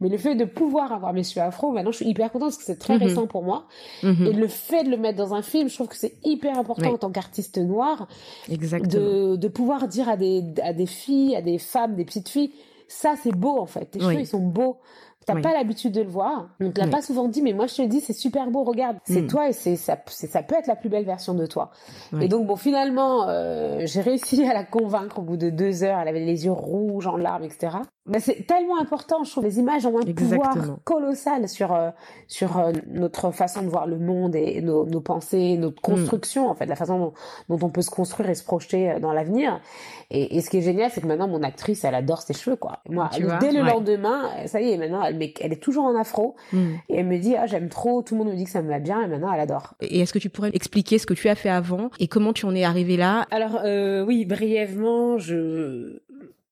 Mais 0.00 0.08
le 0.08 0.18
fait 0.18 0.34
de 0.34 0.44
pouvoir 0.44 0.92
avoir 0.92 1.12
mes 1.12 1.22
cheveux 1.22 1.44
afro, 1.46 1.70
maintenant, 1.70 1.92
je 1.92 1.98
suis 1.98 2.08
hyper 2.08 2.32
contente 2.32 2.48
parce 2.48 2.58
que 2.58 2.64
c'est 2.64 2.78
très 2.78 2.96
Mhm. 2.96 3.02
récent 3.04 3.26
pour 3.28 3.42
moi. 3.44 3.66
Mhm. 4.02 4.26
Et 4.26 4.32
le 4.32 4.48
fait 4.48 4.82
de 4.84 4.90
le 4.90 4.96
mettre 4.96 5.18
dans 5.18 5.34
un 5.34 5.42
film, 5.42 5.68
je 5.68 5.74
trouve 5.74 5.86
que 5.88 5.96
c'est 5.96 6.14
hyper 6.24 6.58
important 6.58 6.92
en 6.92 6.98
tant 6.98 7.10
qu'artiste 7.10 7.58
noir 7.58 8.08
Exactement. 8.50 8.92
de, 8.92 9.36
de 9.36 9.48
pouvoir 9.48 9.86
dire 9.86 10.08
à 10.08 10.16
des, 10.16 10.42
à 10.62 10.72
des 10.72 10.86
filles, 10.86 11.36
à 11.36 11.42
des 11.42 11.58
femmes, 11.58 11.94
des 11.94 12.04
petites 12.04 12.28
filles, 12.28 12.50
ça 12.88 13.14
c'est 13.22 13.34
beau 13.34 13.58
en 13.58 13.66
fait. 13.66 13.86
Tes 13.86 13.98
Oui. 14.00 14.04
cheveux 14.06 14.20
ils 14.20 14.26
sont 14.26 14.40
beaux. 14.40 14.78
T'as 15.26 15.34
Oui. 15.34 15.42
pas 15.42 15.52
l'habitude 15.52 15.92
de 15.92 16.02
le 16.02 16.08
voir. 16.08 16.48
On 16.60 16.70
te 16.70 16.78
l'a 16.78 16.84
Oui. 16.86 16.90
pas 16.90 17.00
souvent 17.02 17.28
dit, 17.28 17.40
mais 17.42 17.52
moi 17.52 17.66
je 17.66 17.74
te 17.76 17.82
le 17.82 17.88
dis, 17.88 18.00
c'est 18.00 18.12
super 18.12 18.50
beau. 18.50 18.62
Regarde, 18.64 18.96
c'est 19.04 19.22
Mm. 19.22 19.26
toi 19.26 19.48
et 19.48 19.52
c'est 19.52 19.76
ça, 19.76 19.96
ça 20.06 20.42
peut 20.42 20.54
être 20.54 20.66
la 20.66 20.76
plus 20.76 20.88
belle 20.88 21.04
version 21.04 21.34
de 21.34 21.46
toi. 21.46 21.70
Oui. 22.12 22.24
Et 22.24 22.28
donc 22.28 22.46
bon, 22.46 22.56
finalement, 22.56 23.26
euh, 23.28 23.80
j'ai 23.84 24.00
réussi 24.02 24.44
à 24.46 24.52
la 24.54 24.64
convaincre 24.64 25.18
au 25.18 25.22
bout 25.22 25.36
de 25.36 25.50
deux 25.50 25.82
heures. 25.82 25.98
Elle 25.98 26.08
avait 26.08 26.20
les 26.24 26.44
yeux 26.44 26.52
rouges 26.52 27.06
en 27.06 27.16
larmes, 27.16 27.44
etc. 27.44 27.76
Mais 28.06 28.20
c'est 28.20 28.46
tellement 28.46 28.78
important, 28.78 29.24
je 29.24 29.30
trouve. 29.30 29.44
Les 29.44 29.58
images 29.58 29.86
ont 29.86 29.98
un 29.98 30.02
pouvoir 30.12 30.54
colossal 30.84 31.48
sur 31.48 31.72
euh, 31.72 31.88
sur 32.28 32.58
euh, 32.58 32.72
notre 32.86 33.30
façon 33.30 33.62
de 33.62 33.68
voir 33.68 33.86
le 33.86 33.98
monde 33.98 34.34
et 34.36 34.60
nos, 34.60 34.84
nos 34.84 35.00
pensées, 35.00 35.56
notre 35.56 35.80
construction, 35.80 36.48
en 36.50 36.54
fait, 36.54 36.66
la 36.66 36.76
façon 36.76 36.98
dont, 36.98 37.12
dont 37.56 37.66
on 37.66 37.70
peut 37.70 37.80
se 37.80 37.90
construire 37.90 38.28
et 38.28 38.34
se 38.34 38.44
projeter 38.44 38.90
euh, 38.90 38.98
dans 39.00 39.12
l'avenir. 39.14 39.58
Et, 40.10 40.36
et 40.36 40.42
ce 40.42 40.50
qui 40.50 40.58
est 40.58 40.62
génial, 40.62 40.90
c'est 40.90 41.00
que 41.00 41.06
maintenant 41.06 41.28
mon 41.28 41.42
actrice, 41.42 41.82
elle 41.84 41.94
adore 41.94 42.20
ses 42.20 42.34
cheveux, 42.34 42.56
quoi. 42.56 42.80
Moi, 42.90 43.08
Tu 43.14 43.22
le- 43.22 43.28
vois, 43.28 43.38
dès 43.38 43.52
le 43.52 43.62
ouais. 43.62 43.70
lendemain, 43.70 44.28
ça 44.46 44.60
y 44.60 44.70
est, 44.70 44.76
maintenant, 44.76 45.02
elle, 45.02 45.16
met- 45.16 45.32
elle 45.40 45.54
est 45.54 45.62
toujours 45.62 45.84
en 45.84 45.96
afro 45.98 46.36
Mhm. 46.52 46.76
et 46.90 46.96
elle 46.98 47.06
me 47.06 47.16
dit, 47.18 47.34
ah, 47.36 47.46
j'aime 47.46 47.70
trop. 47.70 48.02
Tout 48.02 48.16
le 48.16 48.18
monde 48.22 48.32
me 48.32 48.36
dit 48.36 48.44
que 48.44 48.50
ça 48.50 48.60
me 48.60 48.68
va 48.68 48.80
bien, 48.80 49.00
et 49.00 49.06
maintenant, 49.08 49.32
elle 49.32 49.40
adore. 49.40 49.74
Et 49.80 50.00
est-ce 50.00 50.12
que 50.12 50.18
tu 50.18 50.28
pourrais 50.28 50.50
expliquer 50.52 50.98
ce 50.98 51.06
que 51.06 51.14
tu 51.14 51.30
as 51.30 51.34
fait 51.36 51.48
avant 51.48 51.88
et 51.98 52.06
comment 52.08 52.34
tu 52.34 52.44
en 52.44 52.54
es 52.54 52.64
arrivé 52.64 52.98
là? 52.98 53.26
Alors 53.30 53.60
euh, 53.64 54.04
oui, 54.04 54.26
brièvement, 54.26 55.16
je 55.16 56.00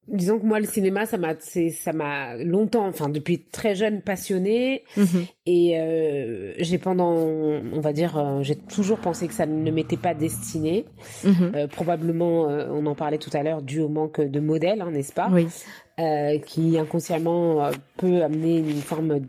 disons 0.09 0.39
que 0.41 0.45
moi 0.45 0.59
le 0.59 0.67
cinéma 0.67 1.07
ça 1.07 1.17
m'a 1.17 1.35
c'est 1.39 1.71
ça 1.71 1.93
m'a 1.93 2.37
longtemps 2.37 2.87
enfin 2.89 3.09
depuis 3.09 3.39
très 3.41 3.75
jeune 3.77 4.01
passionnée 4.03 4.83
Mhm. 4.97 5.25
et 5.47 5.79
euh, 5.81 6.53
j'ai 6.59 6.79
pendant 6.79 7.13
on 7.15 7.81
va 7.81 7.93
dire 7.93 8.19
euh, 8.19 8.43
j'ai 8.43 8.57
toujours 8.57 8.99
pensé 8.99 9.29
que 9.29 9.35
ça 9.35 9.47
ne 9.47 9.71
m'était 9.71 9.97
pas 9.97 10.15
destiné 10.15 10.85
Mhm. 11.25 11.53
Euh, 11.55 11.67
probablement 11.69 12.49
euh, 12.51 12.67
on 12.71 12.85
en 12.87 12.95
parlait 12.97 13.19
tout 13.19 13.31
à 13.33 13.43
l'heure 13.43 13.63
dû 13.63 13.81
au 13.81 13.89
manque 13.89 14.21
de 14.21 14.41
modèles 14.41 14.81
hein, 14.83 14.91
n'est-ce 14.91 15.13
pas 15.13 15.29
Oui. 15.33 15.47
Euh, 16.01 16.39
qui 16.39 16.79
inconsciemment 16.79 17.65
euh, 17.67 17.71
peut 17.99 18.23
amener 18.23 18.57
une 18.59 18.81
forme 18.81 19.21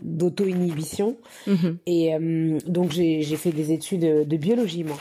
d'auto-inhibition 0.00 1.16
Mhm. 1.46 1.78
et 1.86 2.14
euh, 2.14 2.58
donc 2.66 2.92
j'ai 2.92 3.22
j'ai 3.22 3.36
fait 3.36 3.50
des 3.52 3.72
études 3.72 4.26
de 4.28 4.36
biologie 4.36 4.84
moi. 4.84 4.96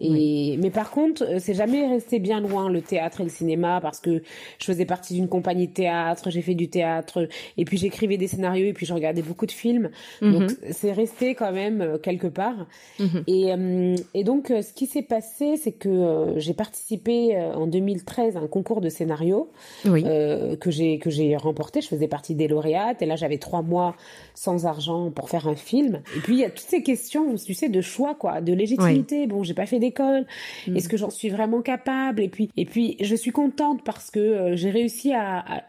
Et 0.00 0.56
mais 0.58 0.70
par 0.70 0.90
contre, 0.90 1.22
euh, 1.24 1.36
c'est 1.38 1.54
jamais 1.54 1.86
resté 1.86 2.18
bien 2.18 2.40
loin 2.40 2.70
le 2.70 2.80
théâtre 2.80 3.20
et 3.20 3.24
le 3.24 3.30
cinéma 3.30 3.80
parce 3.80 4.00
que 4.00 4.22
je 4.58 4.64
faisais 4.64 4.84
partie 4.86 5.14
d'une 5.14 5.28
compagnie 5.28 5.68
de 5.68 5.72
théâtre, 5.72 6.30
j'ai 6.30 6.42
fait 6.42 6.54
du 6.54 6.68
théâtre 6.68 7.28
et 7.56 7.64
puis 7.64 7.76
j'écrivais 7.76 8.16
des 8.16 8.26
scénarios 8.28 8.66
et 8.66 8.72
puis 8.72 8.86
je 8.86 8.94
regardais 8.94 9.22
beaucoup 9.22 9.46
de 9.46 9.52
films. 9.52 9.90
Mhm. 10.22 10.32
Donc 10.32 10.50
c'est 10.70 10.92
resté 10.92 11.34
quand 11.34 11.52
même 11.52 11.80
euh, 11.82 11.98
quelque 11.98 12.26
part. 12.28 12.66
Mhm. 12.98 13.24
Et 13.26 13.52
euh, 13.52 13.96
et 14.14 14.24
donc 14.24 14.48
ce 14.48 14.72
qui 14.72 14.86
s'est 14.86 15.02
passé, 15.02 15.56
c'est 15.56 15.72
que 15.72 15.88
euh, 15.88 16.38
j'ai 16.38 16.54
participé 16.54 17.36
euh, 17.36 17.52
en 17.54 17.66
2013 17.66 18.36
à 18.36 18.40
un 18.40 18.46
concours 18.46 18.80
de 18.80 18.88
scénario 18.88 19.50
Oui. 19.84 20.02
euh, 20.06 20.56
que 20.56 20.70
j'ai 20.70 20.98
que 20.98 21.10
j'ai 21.10 21.36
remporté. 21.36 21.80
Je 21.80 21.88
faisais 21.88 22.08
partie 22.08 22.34
des 22.34 22.48
lauréates 22.48 23.02
et 23.02 23.06
là 23.06 23.16
j'avais 23.16 23.38
trois 23.38 23.62
mois 23.62 23.94
sans 24.34 24.64
argent 24.66 25.10
pour 25.10 25.28
faire 25.28 25.46
un 25.46 25.56
film. 25.56 26.00
Et 26.16 26.20
puis 26.20 26.34
il 26.36 26.40
y 26.40 26.44
a 26.44 26.50
toutes 26.50 26.60
ces 26.60 26.82
questions, 26.82 27.34
tu 27.34 27.54
sais, 27.54 27.68
de 27.68 27.80
choix 27.80 28.14
quoi, 28.14 28.40
de 28.40 28.52
légitimité. 28.52 29.26
Bon, 29.26 29.42
j'ai 29.42 29.54
pas 29.54 29.66
fait 29.66 29.78
d'école. 29.90 30.26
Mm. 30.66 30.76
Est-ce 30.76 30.88
que 30.88 30.96
j'en 30.96 31.10
suis 31.10 31.28
vraiment 31.28 31.62
capable 31.62 32.22
Et 32.22 32.28
puis 32.28 32.50
et 32.56 32.64
puis 32.64 32.96
je 33.00 33.14
suis 33.16 33.30
contente 33.32 33.82
parce 33.84 34.10
que 34.10 34.20
euh, 34.20 34.56
j'ai 34.56 34.70
réussi 34.70 35.12
à, 35.12 35.38
à 35.38 35.62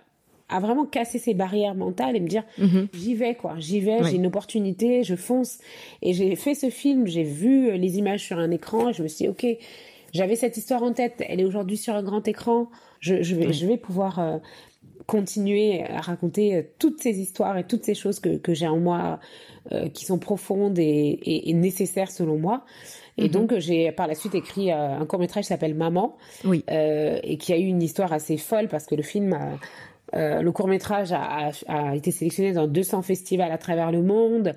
à 0.53 0.59
vraiment 0.59 0.85
casser 0.85 1.17
ces 1.17 1.33
barrières 1.33 1.75
mentales 1.75 2.17
et 2.17 2.19
me 2.19 2.27
dire 2.27 2.43
Mhm. 2.57 2.87
j'y 2.93 3.15
vais 3.15 3.35
quoi, 3.35 3.55
j'y 3.57 3.79
vais, 3.79 4.01
Oui. 4.01 4.09
j'ai 4.09 4.15
une 4.17 4.27
opportunité, 4.27 5.01
je 5.01 5.15
fonce. 5.15 5.59
Et 6.01 6.11
j'ai 6.13 6.35
fait 6.35 6.55
ce 6.55 6.69
film, 6.69 7.07
j'ai 7.07 7.23
vu 7.23 7.69
euh, 7.69 7.77
les 7.77 7.97
images 7.99 8.21
sur 8.25 8.37
un 8.37 8.51
écran 8.51 8.89
et 8.89 8.93
je 8.93 9.01
me 9.01 9.07
suis 9.07 9.23
dit 9.25 9.29
ok, 9.29 9.45
j'avais 10.13 10.35
cette 10.35 10.57
histoire 10.57 10.83
en 10.83 10.91
tête, 10.91 11.23
elle 11.29 11.39
est 11.39 11.45
aujourd'hui 11.45 11.77
sur 11.77 11.95
un 11.95 12.03
grand 12.03 12.27
écran, 12.27 12.67
je, 12.99 13.23
je 13.23 13.33
vais 13.35 13.47
Oui. 13.47 13.53
je 13.53 13.65
vais 13.65 13.77
pouvoir 13.77 14.19
euh, 14.19 14.37
continuer 15.11 15.83
à 15.83 15.99
raconter 16.01 16.55
euh, 16.55 16.61
toutes 16.79 16.99
ces 17.01 17.19
histoires 17.19 17.57
et 17.57 17.65
toutes 17.65 17.83
ces 17.83 17.93
choses 17.95 18.19
que, 18.19 18.37
que 18.37 18.53
j'ai 18.53 18.67
en 18.67 18.77
moi 18.79 19.19
euh, 19.73 19.89
qui 19.89 20.05
sont 20.05 20.19
profondes 20.19 20.79
et, 20.79 20.83
et, 21.31 21.49
et 21.49 21.53
nécessaires 21.53 22.11
selon 22.11 22.37
moi. 22.37 22.63
Et 23.17 23.23
Mhm. 23.23 23.29
donc 23.35 23.57
j'ai 23.57 23.91
par 23.91 24.07
la 24.07 24.15
suite 24.15 24.35
écrit 24.35 24.71
euh, 24.71 24.99
un 25.01 25.05
court 25.05 25.19
métrage 25.19 25.43
qui 25.43 25.49
s'appelle 25.49 25.75
Maman 25.75 26.15
Oui. 26.45 26.63
euh, 26.71 27.19
et 27.23 27.37
qui 27.37 27.51
a 27.51 27.57
eu 27.57 27.65
une 27.65 27.83
histoire 27.83 28.13
assez 28.13 28.37
folle 28.37 28.67
parce 28.69 28.85
que 28.85 28.95
le 28.95 29.03
film, 29.03 29.33
a- 29.33 29.59
euh, 30.17 30.41
le 30.41 30.51
court 30.53 30.67
métrage 30.69 31.11
a, 31.11 31.21
a- 31.67 31.89
a 31.89 31.95
été 31.95 32.11
sélectionné 32.11 32.53
dans 32.53 32.67
200 32.67 33.01
festivals 33.01 33.51
à 33.51 33.57
travers 33.57 33.91
le 33.91 34.01
monde. 34.01 34.53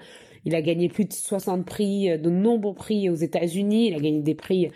Il 0.46 0.54
a 0.54 0.60
gagné 0.62 0.88
plus 0.88 1.06
de 1.06 1.12
60 1.12 1.64
prix, 1.64 2.10
euh, 2.10 2.18
de 2.18 2.30
nombreux 2.30 2.74
prix 2.74 3.08
aux 3.10 3.14
États-Unis. 3.14 3.88
Il 3.88 3.94
a 3.94 3.98
gagné 3.98 4.20
des 4.20 4.34
prix 4.34 4.66
euh, 4.66 4.70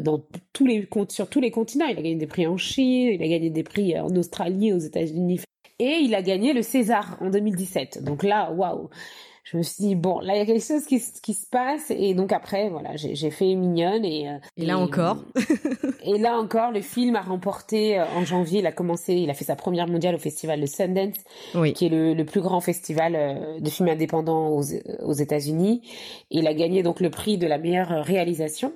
dans 0.00 0.20
tous 0.52 0.66
les 0.66 0.88
sur 1.08 1.28
tous 1.28 1.40
les 1.40 1.50
continents. 1.50 1.86
Il 1.86 1.98
a 1.98 2.02
gagné 2.02 2.16
des 2.16 2.26
prix 2.26 2.46
en 2.46 2.56
Chine, 2.56 3.10
il 3.12 3.22
a 3.22 3.28
gagné 3.28 3.50
des 3.50 3.62
prix 3.62 3.98
en 3.98 4.14
Australie, 4.16 4.72
aux 4.72 4.78
États-Unis. 4.78 5.40
Et 5.78 5.98
il 6.02 6.14
a 6.14 6.22
gagné 6.22 6.52
le 6.52 6.62
César 6.62 7.16
en 7.20 7.30
2017. 7.30 8.04
Donc 8.04 8.22
là, 8.22 8.52
waouh. 8.52 8.90
je 9.44 9.58
me 9.58 9.62
suis 9.62 9.84
dit 9.84 9.94
bon 9.94 10.20
là 10.20 10.34
il 10.34 10.38
y 10.38 10.40
a 10.40 10.46
quelque 10.46 10.64
chose 10.64 10.86
qui, 10.86 11.02
qui 11.22 11.34
se 11.34 11.46
passe 11.46 11.90
et 11.90 12.14
donc 12.14 12.32
après 12.32 12.70
voilà 12.70 12.96
j'ai 12.96 13.30
fait 13.30 13.54
mignonne 13.54 14.04
et, 14.04 14.28
euh, 14.28 14.38
et 14.56 14.64
là 14.64 14.78
encore 14.78 15.18
et 16.02 16.16
là 16.18 16.38
encore 16.38 16.70
le 16.70 16.80
film 16.80 17.16
a 17.16 17.20
remporté 17.20 17.98
euh, 17.98 18.06
en 18.16 18.24
janvier 18.24 18.60
il 18.60 18.66
a 18.66 18.72
commencé 18.72 19.14
il 19.14 19.28
a 19.28 19.34
fait 19.34 19.44
sa 19.44 19.54
première 19.54 19.86
mondiale 19.86 20.14
au 20.14 20.18
festival 20.18 20.60
de 20.60 20.66
Sundance 20.66 21.18
qui 21.74 21.86
est 21.86 21.90
le, 21.90 22.14
le, 22.14 22.24
plus 22.24 22.40
grand 22.40 22.60
festival 22.60 23.14
euh, 23.14 23.60
de 23.60 23.68
films 23.68 23.88
indépendants 23.88 24.48
aux, 24.48 24.64
aux 25.02 25.12
États-Unis 25.12 25.82
il 26.30 26.46
a 26.46 26.54
gagné 26.54 26.82
donc 26.82 27.00
le 27.00 27.10
prix 27.10 27.36
de 27.36 27.46
la 27.46 27.58
meilleure 27.58 28.04
réalisation 28.04 28.72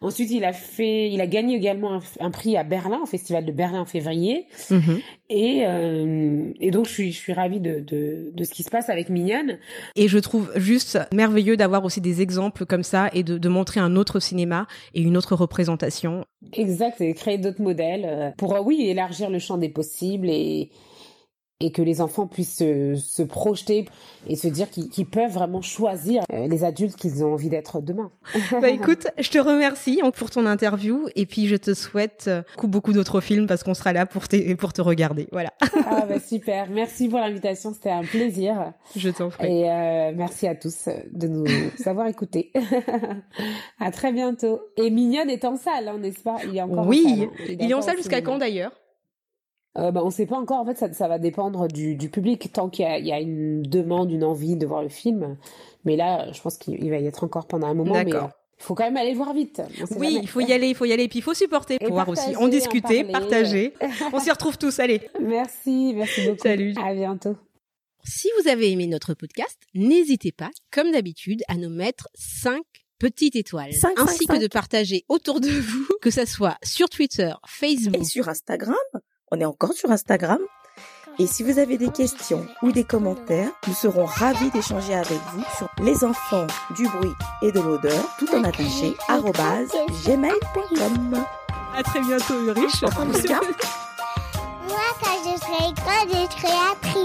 Ensuite, 0.00 0.30
il 0.30 0.44
a 0.44 0.52
fait, 0.52 1.10
il 1.10 1.20
a 1.20 1.26
gagné 1.26 1.56
également 1.56 2.00
un, 2.20 2.30
prix 2.30 2.56
à 2.56 2.64
Berlin, 2.64 3.00
au 3.02 3.06
Festival 3.06 3.44
de 3.44 3.52
Berlin 3.52 3.80
en 3.80 3.84
février. 3.84 4.46
Mhm. 4.70 5.00
Et, 5.28 5.62
euh, 5.66 6.52
et 6.60 6.70
donc, 6.70 6.86
je 6.86 6.92
suis, 6.92 7.12
je 7.12 7.18
suis 7.18 7.32
ravie 7.32 7.60
de, 7.60 7.80
de, 7.80 8.30
de, 8.32 8.44
ce 8.44 8.50
qui 8.50 8.62
se 8.62 8.70
passe 8.70 8.88
avec 8.88 9.08
Mignonne. 9.08 9.58
Et 9.96 10.08
je 10.08 10.18
trouve 10.18 10.52
juste 10.56 10.98
merveilleux 11.12 11.56
d'avoir 11.56 11.84
aussi 11.84 12.00
des 12.00 12.22
exemples 12.22 12.66
comme 12.66 12.82
ça 12.82 13.10
et 13.12 13.22
de, 13.22 13.38
de 13.38 13.48
montrer 13.48 13.80
un 13.80 13.96
autre 13.96 14.20
cinéma 14.20 14.66
et 14.94 15.02
une 15.02 15.16
autre 15.16 15.34
représentation. 15.34 16.24
Exact, 16.52 17.00
et 17.00 17.14
créer 17.14 17.38
d'autres 17.38 17.62
modèles 17.62 18.04
euh, 18.06 18.30
pour, 18.36 18.56
oui, 18.64 18.86
élargir 18.88 19.30
le 19.30 19.38
champ 19.38 19.58
des 19.58 19.68
possibles 19.68 20.28
et, 20.28 20.70
et 21.60 21.72
que 21.72 21.80
les 21.80 22.02
enfants 22.02 22.26
puissent 22.26 22.58
se, 22.58 23.22
projeter 23.22 23.86
et 24.26 24.36
se 24.36 24.46
dire 24.46 24.68
qu'ils 24.68 25.06
peuvent 25.06 25.32
vraiment 25.32 25.62
choisir 25.62 26.22
euh, 26.32 26.46
les 26.48 26.64
adultes 26.64 26.96
qu'ils 26.96 27.24
ont 27.24 27.32
envie 27.32 27.48
d'être 27.48 27.80
demain. 27.80 28.10
bah 28.60 28.68
écoute, 28.68 29.06
je 29.18 29.30
te 29.30 29.38
remercie 29.38 30.00
pour 30.14 30.30
ton 30.30 30.44
interview 30.44 31.08
et 31.16 31.24
puis 31.24 31.46
je 31.46 31.56
te 31.56 31.72
souhaite 31.72 32.26
euh, 32.28 32.42
beaucoup, 32.56 32.68
beaucoup 32.68 32.92
d'autres 32.92 33.22
films 33.22 33.46
parce 33.46 33.62
qu'on 33.62 33.72
sera 33.72 33.94
là 33.94 34.04
pour 34.04 34.28
te, 34.28 34.54
pour 34.54 34.74
te 34.74 34.82
regarder. 34.82 35.28
Voilà. 35.32 35.50
ah 35.86 36.04
bah 36.06 36.20
super, 36.26 36.68
merci 36.68 37.08
pour 37.08 37.20
l'invitation, 37.20 37.72
c'était 37.72 37.90
un 37.90 38.04
plaisir. 38.04 38.74
Je 38.94 39.08
t'en 39.08 39.30
prie. 39.30 39.46
Et 39.46 39.70
euh, 39.70 40.12
merci 40.14 40.46
à 40.46 40.54
tous 40.54 40.88
de 41.10 41.26
nous 41.26 41.46
avoir 41.86 42.06
écoutés. 42.06 42.52
à 43.80 43.90
très 43.90 44.12
bientôt. 44.12 44.60
Et 44.76 44.90
Mignonne 44.90 45.30
est 45.30 45.46
en 45.46 45.56
salle, 45.56 45.88
hein, 45.88 45.98
n'est-ce 45.98 46.20
pas? 46.20 46.36
Il 46.46 46.54
est 46.54 46.62
encore 46.62 46.86
oui, 46.86 47.04
en 47.06 47.08
salle. 47.08 47.28
Hein. 47.28 47.56
il 47.60 47.70
est 47.70 47.74
en 47.74 47.82
salle 47.82 47.96
jusqu'à 47.96 48.20
quand 48.20 48.36
d'ailleurs? 48.36 48.72
Euh, 49.78 49.90
bah, 49.90 50.00
on 50.02 50.06
ne 50.06 50.10
sait 50.10 50.26
pas 50.26 50.36
encore. 50.36 50.58
En 50.58 50.64
fait, 50.64 50.76
ça, 50.76 50.92
ça 50.92 51.08
va 51.08 51.18
dépendre 51.18 51.68
du, 51.68 51.96
du 51.96 52.08
public. 52.08 52.52
Tant 52.52 52.68
qu'il 52.68 52.86
y, 52.86 53.08
y, 53.08 53.12
a 53.12 53.20
une 53.20 53.62
demande, 53.62 54.10
une 54.10 54.24
envie 54.24 54.56
de 54.56 54.66
voir 54.66 54.82
le 54.82 54.88
film. 54.88 55.36
Mais 55.84 55.96
là, 55.96 56.30
je 56.32 56.40
pense 56.40 56.56
qu'il 56.56 56.90
va 56.90 56.98
y 56.98 57.06
être 57.06 57.24
encore 57.24 57.46
pendant 57.46 57.66
un 57.66 57.74
moment. 57.74 57.94
D'accord. 57.94 58.30
Il 58.58 58.62
faut 58.64 58.74
quand 58.74 58.84
même 58.84 58.96
aller 58.96 59.12
voir 59.12 59.34
vite. 59.34 59.60
Oui, 59.98 60.18
il 60.22 60.28
faut 60.28 60.40
y 60.40 60.52
aller, 60.52 60.68
il 60.68 60.74
faut 60.74 60.86
y 60.86 60.92
aller, 60.92 61.04
et 61.04 61.08
puis 61.08 61.18
il 61.18 61.22
faut 61.22 61.34
supporter 61.34 61.78
pour 61.78 61.90
voir 61.90 62.08
aussi. 62.08 62.34
On 62.38 62.48
discuter, 62.48 63.04
partager. 63.04 63.74
on 64.12 64.18
s'y 64.18 64.30
retrouve 64.30 64.56
tous. 64.56 64.80
Allez. 64.80 65.02
Merci, 65.20 65.92
merci 65.94 66.26
beaucoup. 66.26 66.42
Salut. 66.42 66.74
À 66.82 66.94
bientôt. 66.94 67.36
Si 68.02 68.28
vous 68.40 68.48
avez 68.48 68.70
aimé 68.70 68.86
notre 68.86 69.12
podcast, 69.14 69.58
n'hésitez 69.74 70.32
pas, 70.32 70.50
comme 70.70 70.92
d'habitude, 70.92 71.42
à 71.48 71.56
nous 71.56 71.68
mettre 71.68 72.08
5 72.14 72.62
petites 72.98 73.36
étoiles, 73.36 73.72
ainsi 73.96 74.26
que 74.26 74.40
de 74.40 74.46
partager 74.46 75.04
autour 75.08 75.40
de 75.40 75.50
vous, 75.50 75.88
que 76.00 76.10
ça 76.10 76.24
soit 76.24 76.56
sur 76.62 76.88
Twitter, 76.88 77.32
Facebook 77.46 78.00
et 78.00 78.04
sur 78.04 78.28
Instagram 78.28 78.76
on 79.30 79.40
est 79.40 79.44
encore 79.44 79.72
sur 79.72 79.90
Instagram. 79.90 80.38
Et 81.18 81.26
si 81.26 81.42
vous 81.42 81.58
avez 81.58 81.78
des 81.78 81.88
questions 81.88 82.46
ou 82.62 82.72
des 82.72 82.84
commentaires, 82.84 83.48
nous 83.66 83.72
serons 83.74 84.04
ravis 84.04 84.50
d'échanger 84.50 84.94
avec 84.94 85.18
vous 85.32 85.42
sur 85.56 85.68
les 85.82 86.04
enfants 86.04 86.46
du 86.74 86.86
bruit 86.88 87.14
et 87.40 87.52
de 87.52 87.60
l'odeur, 87.60 88.16
tout 88.18 88.28
en 88.34 88.44
attaché, 88.44 88.94
gmail.com. 90.04 91.24
À 91.74 91.82
très 91.82 92.00
bientôt, 92.00 92.34
Ulrich. 92.40 92.82
Moi, 92.82 92.90
quand 92.94 93.12
je 93.12 93.18
serai 93.18 93.26
je 93.26 93.38
serai. 95.38 96.95